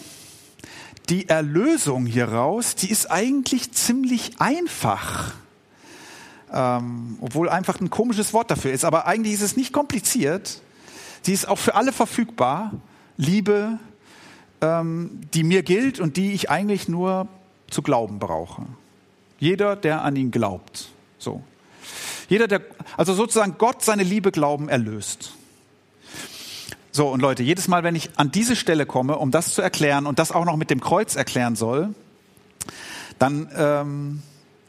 die 1.09 1.27
Erlösung 1.27 2.05
hieraus, 2.05 2.75
die 2.75 2.89
ist 2.89 3.09
eigentlich 3.11 3.71
ziemlich 3.73 4.39
einfach. 4.39 5.33
Ähm, 6.53 7.17
obwohl 7.19 7.49
einfach 7.49 7.81
ein 7.81 7.89
komisches 7.89 8.33
Wort 8.33 8.51
dafür 8.51 8.71
ist. 8.71 8.85
Aber 8.85 9.07
eigentlich 9.07 9.33
ist 9.33 9.41
es 9.41 9.57
nicht 9.57 9.73
kompliziert. 9.73 10.61
Sie 11.21 11.33
ist 11.33 11.47
auch 11.47 11.57
für 11.57 11.75
alle 11.75 11.91
verfügbar. 11.91 12.71
Liebe, 13.17 13.79
ähm, 14.61 15.21
die 15.33 15.43
mir 15.43 15.63
gilt 15.63 15.99
und 15.99 16.17
die 16.17 16.33
ich 16.33 16.49
eigentlich 16.49 16.87
nur 16.87 17.27
zu 17.69 17.81
glauben 17.81 18.19
brauche. 18.19 18.63
Jeder, 19.39 19.75
der 19.75 20.03
an 20.03 20.15
ihn 20.15 20.31
glaubt. 20.31 20.89
So. 21.19 21.43
Jeder, 22.29 22.47
der, 22.47 22.61
also 22.97 23.13
sozusagen 23.13 23.55
Gott 23.57 23.83
seine 23.83 24.03
Liebe 24.03 24.31
glauben 24.31 24.69
erlöst. 24.69 25.33
So, 26.91 27.09
und 27.09 27.21
Leute, 27.21 27.43
jedes 27.43 27.67
Mal, 27.67 27.83
wenn 27.83 27.95
ich 27.95 28.09
an 28.17 28.31
diese 28.31 28.55
Stelle 28.55 28.85
komme, 28.85 29.17
um 29.17 29.29
das 29.29 29.53
zu 29.53 29.61
erklären 29.61 30.07
und 30.07 30.17
das 30.17 30.31
auch 30.31 30.45
noch 30.45 30.57
mit 30.57 30.69
dem 30.71 30.81
Kreuz 30.81 31.15
erklären 31.15 31.55
soll, 31.55 31.93
dann 33.19 33.49
ähm, 33.55 34.23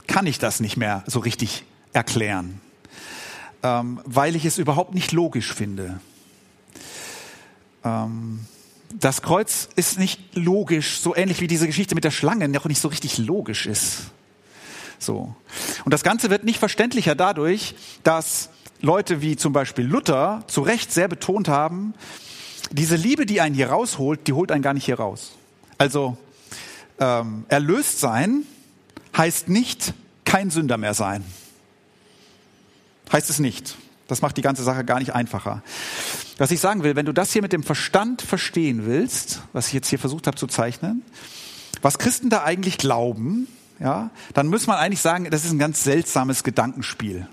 kann 0.07 0.27
ich 0.27 0.39
das 0.39 0.61
nicht 0.61 0.77
mehr 0.77 1.05
so 1.07 1.21
richtig 1.21 1.65
erklären, 1.93 2.61
ähm, 3.63 4.01
weil 4.05 4.37
ich 4.37 4.45
es 4.45 4.59
überhaupt 4.59 4.95
nicht 4.95 5.13
logisch 5.13 5.55
finde. 5.55 6.01
Ähm, 7.85 8.41
das 8.95 9.23
Kreuz 9.23 9.69
ist 9.77 9.99
nicht 9.99 10.21
logisch, 10.35 11.01
so 11.01 11.15
ähnlich 11.15 11.41
wie 11.41 11.47
diese 11.47 11.67
Geschichte 11.67 11.95
mit 11.95 12.05
der 12.05 12.11
Schlange 12.11 12.49
noch 12.49 12.65
nicht 12.65 12.81
so 12.81 12.89
richtig 12.89 13.19
logisch 13.19 13.67
ist. 13.67 14.11
So. 14.99 15.35
Und 15.85 15.95
das 15.95 16.03
Ganze 16.03 16.31
wird 16.31 16.45
nicht 16.45 16.59
verständlicher 16.59 17.15
dadurch, 17.15 17.75
dass 18.03 18.51
Leute 18.81 19.21
wie 19.23 19.37
zum 19.37 19.53
Beispiel 19.53 19.85
Luther 19.85 20.45
zu 20.47 20.63
Recht 20.63 20.93
sehr 20.93 21.09
betont 21.09 21.49
haben, 21.49 21.95
diese 22.71 22.97
Liebe, 22.97 23.27
die 23.27 23.41
einen 23.41 23.55
hier 23.55 23.71
rausholt, 23.71 24.27
die 24.27 24.33
holt 24.33 24.53
einen 24.53 24.63
gar 24.63 24.75
nicht 24.75 24.85
hier 24.85 24.99
raus. 24.99 25.33
Also 25.79 26.17
ähm, 26.99 27.45
erlöst 27.49 28.01
sein 28.01 28.43
heißt 29.17 29.49
nicht 29.49 29.95
kein 30.25 30.51
Sünder 30.51 30.77
mehr 30.77 30.95
sein. 30.95 31.25
Heißt 33.13 33.31
es 33.31 33.39
nicht. 33.39 33.77
Das 34.07 34.23
macht 34.23 34.37
die 34.37 34.43
ganze 34.43 34.63
Sache 34.63 34.85
gar 34.85 34.99
nicht 34.99 35.15
einfacher. 35.15 35.63
Was 36.39 36.53
ich 36.53 36.61
sagen 36.61 36.85
will, 36.85 36.95
wenn 36.95 37.07
du 37.07 37.13
das 37.13 37.33
hier 37.33 37.43
mit 37.43 37.53
dem 37.53 37.65
Verstand 37.65 38.23
verstehen 38.23 38.87
willst, 38.87 39.43
was 39.53 39.67
ich 39.67 39.73
jetzt 39.75 39.89
hier 39.89 39.99
versucht 39.99 40.29
habe 40.29 40.37
zu 40.37 40.47
zeichnen, 40.47 41.03
was 41.83 41.99
Christen 41.99 42.31
da 42.31 42.45
eigentlich 42.45 42.79
glauben, 42.79 43.49
ja, 43.81 44.11
dann 44.35 44.47
muss 44.47 44.69
man 44.69 44.77
eigentlich 44.77 45.01
sagen, 45.01 45.29
das 45.31 45.45
ist 45.45 45.51
ein 45.51 45.59
ganz 45.59 45.83
seltsames 45.83 46.45
Gedankenspiel. 46.45 47.29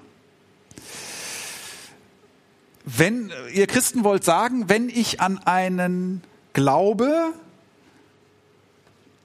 Wenn 2.84 3.32
ihr 3.54 3.68
Christen 3.68 4.04
wollt 4.04 4.24
sagen, 4.24 4.70
wenn 4.70 4.90
ich 4.90 5.22
an 5.22 5.40
einen 5.40 6.24
glaube, 6.54 7.32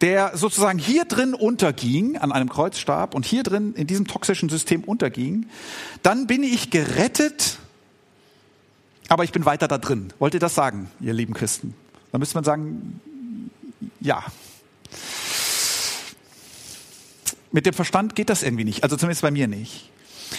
der 0.00 0.36
sozusagen 0.36 0.78
hier 0.78 1.04
drin 1.04 1.34
unterging, 1.34 2.16
an 2.16 2.32
einem 2.32 2.48
Kreuzstab 2.48 3.14
und 3.14 3.24
hier 3.24 3.42
drin 3.42 3.74
in 3.74 3.86
diesem 3.86 4.06
toxischen 4.06 4.48
System 4.48 4.84
unterging, 4.84 5.46
dann 6.02 6.26
bin 6.26 6.42
ich 6.42 6.70
gerettet, 6.70 7.58
aber 9.10 9.24
ich 9.24 9.32
bin 9.32 9.44
weiter 9.44 9.68
da 9.68 9.76
drin. 9.76 10.12
Wollt 10.20 10.34
ihr 10.34 10.40
das 10.40 10.54
sagen, 10.54 10.88
ihr 11.00 11.12
lieben 11.12 11.34
Christen? 11.34 11.74
Dann 12.12 12.20
müsste 12.20 12.36
man 12.36 12.44
sagen, 12.44 13.00
ja. 14.00 14.24
Mit 17.50 17.66
dem 17.66 17.74
Verstand 17.74 18.14
geht 18.14 18.30
das 18.30 18.44
irgendwie 18.44 18.64
nicht, 18.64 18.84
also 18.84 18.96
zumindest 18.96 19.22
bei 19.22 19.32
mir 19.32 19.48
nicht. 19.48 19.90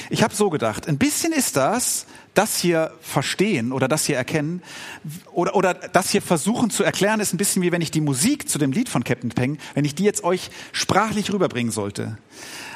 Ich 0.10 0.24
habe 0.24 0.34
so 0.34 0.50
gedacht, 0.50 0.88
ein 0.88 0.98
bisschen 0.98 1.34
ist 1.34 1.58
das, 1.58 2.06
das 2.34 2.58
hier 2.58 2.91
verstehen 3.02 3.72
oder 3.72 3.88
das 3.88 4.06
hier 4.06 4.15
erkennen 4.15 4.62
oder, 5.32 5.56
oder 5.56 5.74
das 5.74 6.12
hier 6.12 6.22
versuchen 6.22 6.70
zu 6.70 6.84
erklären, 6.84 7.20
ist 7.20 7.34
ein 7.34 7.38
bisschen 7.38 7.62
wie 7.62 7.72
wenn 7.72 7.82
ich 7.82 7.91
die 7.91 8.02
Musik 8.02 8.48
zu 8.48 8.58
dem 8.58 8.72
Lied 8.72 8.89
von 8.89 9.04
Captain 9.04 9.32
Peng, 9.32 9.58
wenn 9.74 9.86
ich 9.86 9.96
die 9.96 10.04
jetzt 10.04 10.24
euch 10.24 10.50
sprachlich 10.72 11.32
rüberbringen 11.34 11.72
sollte. 11.72 12.17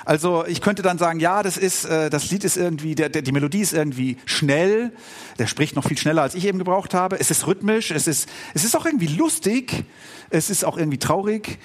Also 0.04 0.46
ich 0.46 0.62
könnte 0.62 0.84
dann 0.84 1.00
sagen, 1.00 1.20
ja, 1.20 1.42
das 1.42 1.58
ist, 1.58 1.86
äh, 1.86 2.10
das 2.10 2.30
Lied 2.30 2.44
ist 2.44 2.58
irgendwie, 2.58 2.94
der, 2.94 3.10
der, 3.10 3.24
die 3.24 3.32
Melodie 3.32 3.62
ist 3.62 3.74
irgendwie 3.74 4.18
schnell, 4.26 4.92
der 5.40 5.48
spricht 5.48 5.76
noch 5.76 5.88
viel 5.88 5.98
schneller, 5.98 6.22
als 6.22 6.36
ich 6.36 6.46
eben 6.46 6.60
gebraucht 6.60 6.94
habe. 6.94 7.20
Es 7.20 7.32
ist 7.32 7.48
rhythmisch, 7.48 7.92
es 7.92 8.08
ist, 8.08 8.30
es 8.54 8.64
ist 8.64 8.76
auch 8.76 8.86
irgendwie 8.86 9.08
lustig, 9.08 9.84
es 10.30 10.50
ist 10.50 10.64
auch 10.64 10.78
irgendwie 10.78 11.00
traurig. 11.00 11.58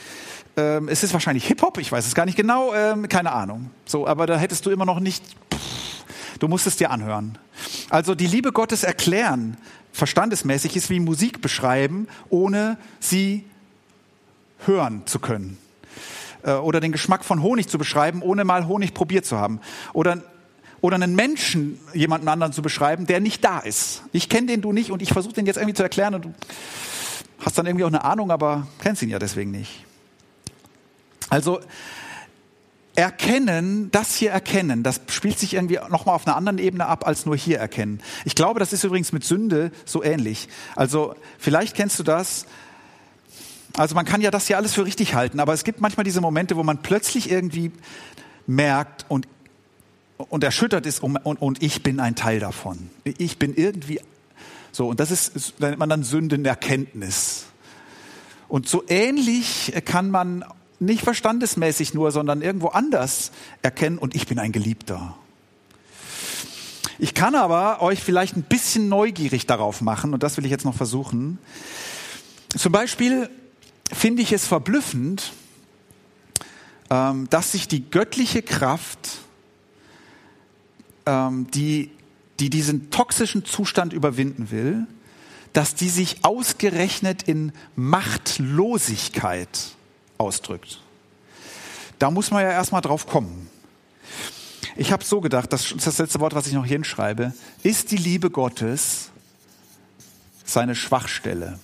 Ähm, 0.57 0.89
es 0.89 1.03
ist 1.03 1.13
wahrscheinlich 1.13 1.47
Hip-Hop, 1.47 1.79
ich 1.79 1.93
weiß 1.93 2.07
es 2.07 2.15
gar 2.15 2.25
nicht 2.25 2.37
genau, 2.37 2.73
ähm, 2.75 3.09
keine 3.09 3.33
Ahnung. 3.33 3.71
So, 3.85 4.07
aber 4.07 4.27
da 4.27 4.39
hättest 4.39 4.65
du 4.65 4.71
immer 4.71 4.87
noch 4.87 5.01
nicht, 5.01 5.23
pff, 5.53 6.05
du 6.39 6.49
musst 6.49 6.67
es 6.67 6.77
dir 6.77 6.91
anhören. 6.91 7.39
Also 7.89 8.15
die 8.15 8.27
Liebe 8.27 8.53
Gottes 8.53 8.85
erklären, 8.85 9.57
verstandesmäßig, 9.93 10.77
ist 10.77 10.91
wie 10.91 11.01
Musik 11.01 11.41
beschreiben, 11.41 12.09
ohne 12.29 12.79
sie 13.01 13.45
hören 14.67 15.03
zu 15.07 15.19
können. 15.19 15.59
Äh, 16.43 16.53
oder 16.53 16.81
den 16.81 16.93
Geschmack 16.93 17.25
von 17.25 17.43
Honig 17.43 17.69
zu 17.69 17.79
beschreiben, 17.79 18.23
ohne 18.23 18.45
mal 18.45 18.67
Honig 18.67 18.95
probiert 18.95 19.25
zu 19.27 19.37
haben. 19.37 19.61
Oder 19.93 20.23
oder 20.81 20.95
einen 20.95 21.15
Menschen, 21.15 21.79
jemanden 21.93 22.27
anderen 22.29 22.53
zu 22.53 22.63
beschreiben, 22.63 23.07
der 23.07 23.21
nicht 23.21 23.45
da 23.45 23.59
ist. 23.59 24.03
Ich 24.13 24.29
kenne 24.29 24.47
den 24.47 24.63
du 24.63 24.73
nicht 24.73 24.91
und 24.91 25.03
ich 25.03 25.13
versuche 25.13 25.35
den 25.35 25.47
jetzt 25.47 25.57
irgendwie 25.57 25.75
zu 25.75 25.83
erklären 25.83 26.15
und 26.15 26.25
du 26.25 26.35
hast 27.39 27.59
dann 27.59 27.67
irgendwie 27.67 27.85
auch 27.85 27.89
eine 27.89 28.05
Ahnung, 28.05 28.31
aber 28.31 28.67
kennst 28.81 29.03
ihn 29.03 29.11
ja 29.11 29.19
deswegen 29.19 29.51
nicht. 29.51 29.85
Also 31.29 31.61
erkennen, 33.01 33.91
das 33.91 34.15
hier 34.15 34.31
erkennen, 34.31 34.83
das 34.83 35.01
spielt 35.09 35.39
sich 35.39 35.55
irgendwie 35.55 35.79
nochmal 35.89 36.15
auf 36.15 36.27
einer 36.27 36.37
anderen 36.37 36.59
Ebene 36.59 36.87
ab 36.87 37.07
als 37.07 37.27
nur 37.27 37.37
hier 37.37 37.59
erkennen. 37.59 38.01
Ich 38.25 38.35
glaube, 38.35 38.61
das 38.61 38.73
ist 38.73 38.85
übrigens 38.85 39.13
mit 39.13 39.25
Sünde 39.25 39.73
so 39.85 40.03
ähnlich. 40.03 40.49
Also 40.77 41.15
vielleicht 41.39 41.75
kennst 41.75 41.99
du 41.99 42.03
das. 42.03 42.47
Also 43.77 43.95
man 43.95 44.05
kann 44.05 44.21
ja 44.21 44.31
das 44.31 44.47
hier 44.47 44.57
alles 44.57 44.75
für 44.75 44.85
richtig 44.85 45.15
halten, 45.15 45.41
aber 45.41 45.53
es 45.53 45.65
gibt 45.65 45.81
manchmal 45.81 46.05
diese 46.05 46.21
Momente, 46.21 46.57
wo 46.57 46.63
man 46.63 46.83
plötzlich 46.83 47.31
irgendwie 47.31 47.73
merkt 48.47 49.07
und, 49.09 49.29
und 50.17 50.43
erschüttert 50.45 50.87
ist 50.87 51.03
und, 51.03 51.17
und, 51.17 51.63
ich 51.63 51.83
bin 51.83 52.01
ein 52.01 52.17
Teil 52.17 52.41
davon. 52.41 52.91
Ich 53.05 53.39
bin 53.39 53.55
irgendwie 53.55 54.01
so 54.73 54.89
und 54.89 55.01
das 55.01 55.11
ist, 55.11 55.61
nennt 55.61 55.79
man 55.79 55.89
dann 55.89 56.03
Sündenerkenntnis. 56.03 57.47
Und 58.49 58.69
so 58.69 58.83
ähnlich 58.89 59.73
kann 59.85 60.11
man 60.11 60.45
nicht 60.81 61.03
verstandesmäßig 61.03 61.95
nur, 61.95 62.11
sondern 62.11 62.43
irgendwo 62.43 62.69
anders 62.69 63.31
erkennen 63.63 63.99
und 63.99 64.15
ich 64.15 64.27
bin 64.27 64.39
ein 64.39 64.53
Geliebter. 64.53 65.17
Ich 66.99 67.15
kann 67.15 67.35
aber 67.35 67.81
euch 67.81 68.01
vielleicht 68.01 68.37
ein 68.37 68.43
bisschen 68.43 68.89
neugierig 68.89 69.47
darauf 69.47 69.81
machen 69.81 70.13
und 70.13 70.23
das 70.23 70.37
will 70.37 70.45
ich 70.45 70.51
jetzt 70.51 70.65
noch 70.65 70.75
versuchen. 70.75 71.39
Zum 72.57 72.73
Beispiel 72.73 73.31
finde 73.93 74.23
ich 74.23 74.33
es 74.33 74.47
verblüffend, 74.47 75.33
ähm, 76.91 77.29
dass 77.31 77.53
sich 77.53 77.69
die 77.69 77.89
göttliche 77.89 78.43
Kraft, 78.43 79.21
ähm, 81.07 81.47
die, 81.53 81.91
die 82.39 82.51
diesen 82.51 82.91
toxischen 82.91 83.45
Zustand 83.45 83.93
überwinden 83.93 84.51
will, 84.51 84.87
dass 85.53 85.75
die 85.75 85.89
sich 85.89 86.25
ausgerechnet 86.25 87.23
in 87.23 87.53
Machtlosigkeit 87.77 89.49
ausdrückt. 90.21 90.81
Da 91.99 92.11
muss 92.11 92.31
man 92.31 92.43
ja 92.43 92.51
erstmal 92.51 92.83
drauf 92.83 93.07
kommen. 93.07 93.51
Ich 94.77 94.93
habe 94.93 95.05
so 95.05 95.21
gedacht, 95.21 95.53
das 95.53 95.73
ist 95.73 95.87
das 95.87 95.99
letzte 95.99 96.21
Wort, 96.21 96.35
was 96.35 96.47
ich 96.47 96.53
noch 96.53 96.65
hier 96.65 96.77
hinschreibe, 96.77 97.33
ist 97.63 97.91
die 97.91 97.97
Liebe 97.97 98.31
Gottes 98.31 99.11
seine 100.45 100.75
Schwachstelle. 100.75 101.59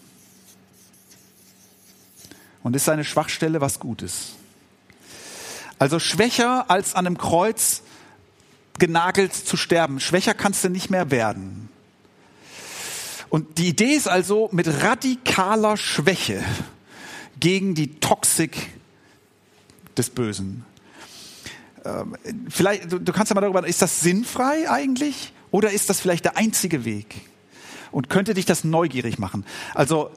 Und 2.63 2.75
ist 2.75 2.85
seine 2.85 3.05
Schwachstelle 3.05 3.61
was 3.61 3.79
Gutes? 3.79 4.33
Also 5.79 5.99
schwächer 5.99 6.71
als 6.71 6.95
an 6.95 7.07
einem 7.07 7.19
Kreuz 7.19 7.83
genagelt 8.79 9.35
zu 9.35 9.57
sterben. 9.57 10.01
Schwächer 10.01 10.35
kannst 10.35 10.65
du 10.65 10.69
nicht 10.69 10.91
mehr 10.91 11.11
werden. 11.11 11.69
Und 13.29 13.59
die 13.59 13.69
Idee 13.69 13.95
ist 13.95 14.09
also 14.09 14.49
mit 14.53 14.67
radikaler 14.83 15.77
Schwäche 15.77 16.43
gegen 17.41 17.75
die 17.75 17.99
Toxik 18.01 18.71
des 19.97 20.11
Bösen. 20.11 20.65
Ähm, 21.85 22.17
vielleicht, 22.49 22.93
du, 22.93 22.99
du 22.99 23.13
kannst 23.13 23.31
ja 23.31 23.35
mal 23.35 23.41
darüber, 23.41 23.67
ist 23.67 23.83
das 23.83 24.01
sinnfrei 24.01 24.69
eigentlich? 24.69 25.33
Oder 25.51 25.71
ist 25.71 25.89
das 25.89 26.01
vielleicht 26.01 26.25
der 26.25 26.37
einzige 26.37 26.85
Weg? 26.85 27.23
Und 27.93 28.11
könnte 28.11 28.35
dich 28.35 28.45
das 28.45 28.65
neugierig 28.65 29.19
machen? 29.19 29.45
Also, 29.75 30.11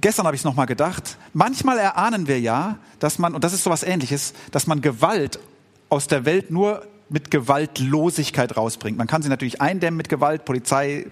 gestern 0.00 0.26
habe 0.26 0.34
ich 0.34 0.40
es 0.40 0.44
nochmal 0.44 0.66
gedacht. 0.66 1.16
Manchmal 1.32 1.78
erahnen 1.78 2.26
wir 2.26 2.40
ja, 2.40 2.78
dass 2.98 3.18
man, 3.18 3.34
und 3.34 3.44
das 3.44 3.52
ist 3.52 3.64
sowas 3.64 3.82
ähnliches, 3.82 4.34
dass 4.50 4.66
man 4.66 4.80
Gewalt 4.80 5.38
aus 5.88 6.08
der 6.08 6.24
Welt 6.24 6.50
nur 6.50 6.86
mit 7.08 7.30
Gewaltlosigkeit 7.30 8.56
rausbringt. 8.56 8.98
Man 8.98 9.06
kann 9.06 9.22
sie 9.22 9.28
natürlich 9.28 9.60
eindämmen 9.60 9.96
mit 9.96 10.08
Gewalt, 10.08 10.44
Polizei, 10.44 11.06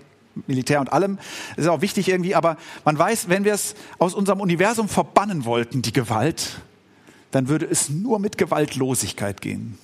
Militär 0.46 0.80
und 0.80 0.92
allem. 0.92 1.18
Das 1.56 1.64
ist 1.64 1.70
auch 1.70 1.80
wichtig 1.80 2.08
irgendwie, 2.08 2.34
aber 2.34 2.56
man 2.84 2.98
weiß, 2.98 3.28
wenn 3.28 3.44
wir 3.44 3.54
es 3.54 3.74
aus 3.98 4.14
unserem 4.14 4.40
Universum 4.40 4.88
verbannen 4.88 5.44
wollten, 5.44 5.82
die 5.82 5.92
Gewalt, 5.92 6.60
dann 7.30 7.48
würde 7.48 7.66
es 7.66 7.88
nur 7.88 8.18
mit 8.18 8.38
Gewaltlosigkeit 8.38 9.40
gehen. 9.40 9.78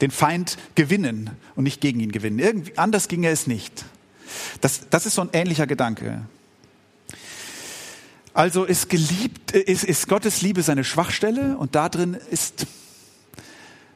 Den 0.00 0.10
Feind 0.10 0.56
gewinnen 0.74 1.30
und 1.56 1.64
nicht 1.64 1.80
gegen 1.80 2.00
ihn 2.00 2.12
gewinnen. 2.12 2.38
Irgendwie 2.38 2.76
anders 2.78 3.08
ginge 3.08 3.28
es 3.28 3.46
nicht. 3.46 3.84
Das, 4.60 4.88
das 4.90 5.06
ist 5.06 5.14
so 5.14 5.22
ein 5.22 5.30
ähnlicher 5.32 5.66
Gedanke. 5.66 6.22
Also 8.32 8.64
ist 8.64 8.88
geliebt, 8.88 9.52
ist, 9.52 9.84
ist 9.84 10.08
Gottes 10.08 10.42
Liebe 10.42 10.62
seine 10.62 10.82
Schwachstelle 10.82 11.56
und 11.56 11.76
da 11.76 11.88
drin 11.88 12.16
ist, 12.30 12.66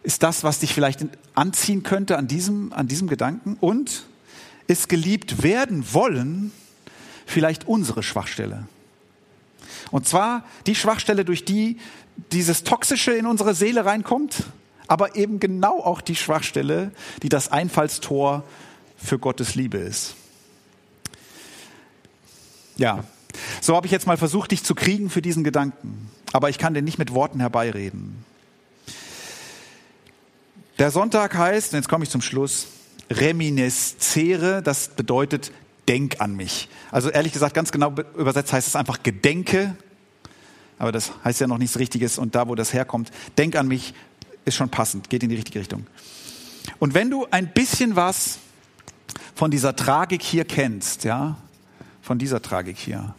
ist 0.05 0.23
das, 0.23 0.45
was 0.45 0.61
dich 0.61 0.75
vielleicht 0.75 1.05
anziehen 1.35 1.83
könnte 1.83 2.16
an 2.16 2.29
diesem, 2.29 2.73
an 2.73 2.87
diesem 2.87 3.09
Gedanken 3.09 3.57
und 3.61 4.07
ist 4.69 4.89
geliebt 4.89 5.43
werden 5.43 5.93
wollen 5.93 6.53
vielleicht 7.27 7.66
unsere 7.66 8.03
Schwachstelle. 8.03 8.69
Und 9.91 10.07
zwar 10.07 10.45
die 10.66 10.75
Schwachstelle, 10.75 11.25
durch 11.25 11.45
die 11.45 11.79
dieses 12.33 12.64
Toxische 12.64 13.12
in 13.12 13.27
unsere 13.27 13.55
Seele 13.55 13.85
reinkommt, 13.85 14.45
aber 14.87 15.16
eben 15.16 15.41
genau 15.41 15.81
auch 15.81 16.01
die 16.01 16.16
Schwachstelle, 16.16 16.93
die 17.23 17.29
das 17.29 17.51
Einfallstor 17.51 18.45
für 18.97 19.19
Gottes 19.19 19.55
Liebe 19.55 19.79
ist. 19.79 20.14
Ja, 22.77 23.05
so 23.61 23.77
habe 23.77 23.87
ich 23.87 23.93
jetzt 23.93 24.07
mal 24.07 24.16
versucht, 24.16 24.51
dich 24.51 24.64
zu 24.64 24.75
kriegen 24.75 25.11
für 25.11 25.23
diesen 25.23 25.45
Gedanken. 25.45 26.11
Aber 26.33 26.51
ich 26.51 26.59
kann 26.59 26.75
den 26.75 26.85
nicht 26.85 26.99
mit 26.99 27.12
Worten 27.12 27.41
herbeireden. 27.41 28.25
Der 30.79 30.91
Sonntag 30.91 31.37
heißt, 31.37 31.73
und 31.73 31.79
jetzt 31.79 31.89
komme 31.89 32.05
ich 32.05 32.11
zum 32.11 32.23
Schluss, 32.23 32.69
reminiscere, 33.11 34.63
das 34.63 34.89
bedeutet 34.89 35.53
denk 35.89 36.21
an 36.21 36.37
mich. 36.37 36.69
Also 36.91 37.11
ehrlich 37.11 37.33
gesagt, 37.33 37.55
ganz 37.55 37.73
genau 37.73 37.95
übersetzt 38.17 38.53
heißt 38.53 38.69
es 38.69 38.77
einfach 38.77 39.03
gedenke, 39.03 39.75
aber 40.79 40.93
das 40.93 41.13
heißt 41.25 41.41
ja 41.41 41.47
noch 41.47 41.59
nichts 41.59 41.79
Richtiges 41.79 42.19
und 42.19 42.35
da, 42.35 42.49
wo 42.49 42.55
das 42.55 42.73
herkommt, 42.73 43.11
denk 43.37 43.57
an 43.57 43.69
mich, 43.69 43.95
ist 44.45 44.55
schon 44.55 44.71
passend, 44.71 45.11
geht 45.11 45.23
in 45.23 45.29
die 45.29 45.37
richtige 45.37 45.61
Richtung. 45.61 45.87
Und 46.79 46.95
wenn 46.95 47.11
du 47.11 47.27
ein 47.31 47.53
bisschen 47.53 47.97
was 47.97 48.39
von 49.35 49.51
dieser 49.51 49.75
Tragik 49.77 50.23
hier 50.23 50.45
kennst, 50.45 51.05
ja, 51.05 51.37
von 52.03 52.19
dieser 52.19 52.41
Tragik 52.41 52.79
hier, 52.79 53.15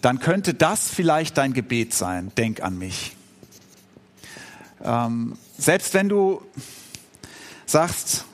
dann 0.00 0.18
könnte 0.20 0.54
das 0.54 0.88
vielleicht 0.88 1.38
dein 1.38 1.52
Gebet 1.52 1.94
sein. 1.94 2.32
Denk 2.36 2.62
an 2.62 2.78
mich. 2.78 3.16
Ähm, 4.84 5.36
selbst 5.58 5.94
wenn 5.94 6.08
du 6.08 6.42
sagst, 7.64 8.24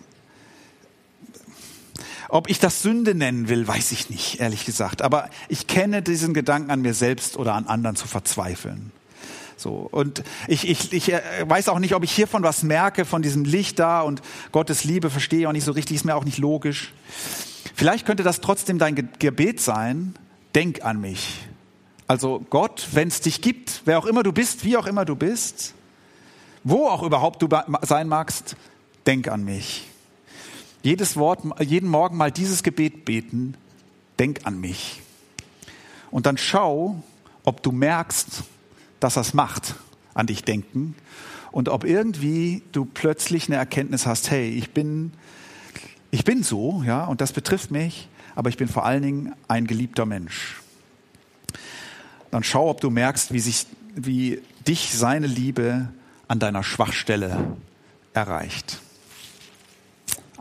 ob 2.33 2.49
ich 2.49 2.59
das 2.59 2.81
Sünde 2.81 3.15
nennen 3.15 3.51
will, 3.51 3.69
weiß 3.69 3.93
ich 3.93 4.09
nicht, 4.09 4.41
ehrlich 4.41 4.65
gesagt. 4.65 5.03
Aber 5.03 5.29
ich 5.49 5.67
kenne 5.67 6.01
diesen 6.01 6.33
Gedanken 6.33 6.71
an 6.71 6.81
mir 6.81 6.95
selbst 6.95 7.37
oder 7.37 7.53
an 7.53 7.67
anderen 7.67 7.95
zu 7.95 8.09
verzweifeln. 8.09 8.91
So. 9.59 9.87
Und 9.91 10.25
ich, 10.49 10.67
ich, 10.67 10.95
ich 10.95 11.13
äh, 11.13 11.21
weiß 11.45 11.69
auch 11.69 11.79
nicht, 11.79 11.95
ob 11.95 12.03
ich 12.05 12.11
hiervon 12.11 12.43
was 12.43 12.63
merke, 12.63 13.05
von 13.05 13.21
diesem 13.21 13.45
Licht 13.45 13.79
da 13.79 14.01
und 14.01 14.23
Gottes 14.51 14.83
Liebe 14.85 15.11
verstehe 15.11 15.41
ich 15.41 15.47
auch 15.47 15.53
nicht 15.53 15.67
so 15.67 15.73
richtig, 15.73 15.97
ist 15.97 16.05
mir 16.07 16.17
auch 16.17 16.25
nicht 16.25 16.39
logisch. 16.39 16.95
Vielleicht 17.75 18.07
könnte 18.07 18.23
das 18.23 18.41
trotzdem 18.41 18.79
dein 18.79 19.11
Gebet 19.19 19.61
sein, 19.61 20.15
denk 20.55 20.83
an 20.87 21.03
mich. 21.03 21.39
Also 22.07 22.47
Gott, 22.49 22.89
wenn 22.93 23.09
es 23.09 23.21
dich 23.21 23.43
gibt, 23.43 23.83
wer 23.85 23.99
auch 23.99 24.07
immer 24.07 24.23
du 24.23 24.33
bist, 24.33 24.65
wie 24.65 24.79
auch 24.79 24.87
immer 24.87 25.05
du 25.05 25.17
bist, 25.17 25.75
wo 26.65 26.89
auch 26.89 27.03
überhaupt 27.03 27.43
du 27.43 27.49
sein 27.83 28.09
magst, 28.09 28.57
denk 29.07 29.29
an 29.29 29.45
mich. 29.45 29.92
Jedes 30.83 31.17
Wort, 31.17 31.41
jeden 31.61 31.89
Morgen 31.89 32.17
mal 32.17 32.33
dieses 32.33 32.63
Gebet 32.63 33.05
beten, 33.05 33.55
denk 34.19 34.41
an 34.45 34.61
mich. 34.61 35.01
Und 36.11 36.27
dann 36.27 36.37
schau, 36.37 37.03
ob 37.45 37.63
du 37.63 37.73
merkst, 37.73 38.43
dass 39.01 39.15
das 39.15 39.35
macht, 39.35 39.77
an 40.15 40.27
dich 40.27 40.45
denken. 40.45 40.95
Und 41.51 41.69
ob 41.69 41.85
irgendwie 41.85 42.63
du 42.73 42.85
plötzlich 42.85 43.49
eine 43.49 43.57
Erkenntnis 43.57 44.07
hast, 44.07 44.31
hey, 44.31 44.51
ich 44.51 44.71
bin, 44.71 45.13
ich 46.11 46.25
bin 46.25 46.43
so, 46.43 46.83
ja, 46.87 47.05
und 47.05 47.21
das 47.21 47.33
betrifft 47.33 47.71
mich, 47.71 48.09
aber 48.35 48.49
ich 48.49 48.57
bin 48.57 48.69
vor 48.69 48.85
allen 48.85 49.03
Dingen 49.03 49.33
ein 49.49 49.67
geliebter 49.67 50.07
Mensch 50.07 50.63
dann 52.33 52.43
schau, 52.43 52.71
ob 52.71 52.81
du 52.81 52.89
merkst, 52.89 53.33
wie, 53.33 53.41
sich, 53.41 53.67
wie 53.95 54.41
dich 54.67 54.95
seine 54.95 55.27
Liebe 55.27 55.89
an 56.29 56.39
deiner 56.39 56.65
Schwachstelle 56.65 57.57
erreicht. 58.15 58.81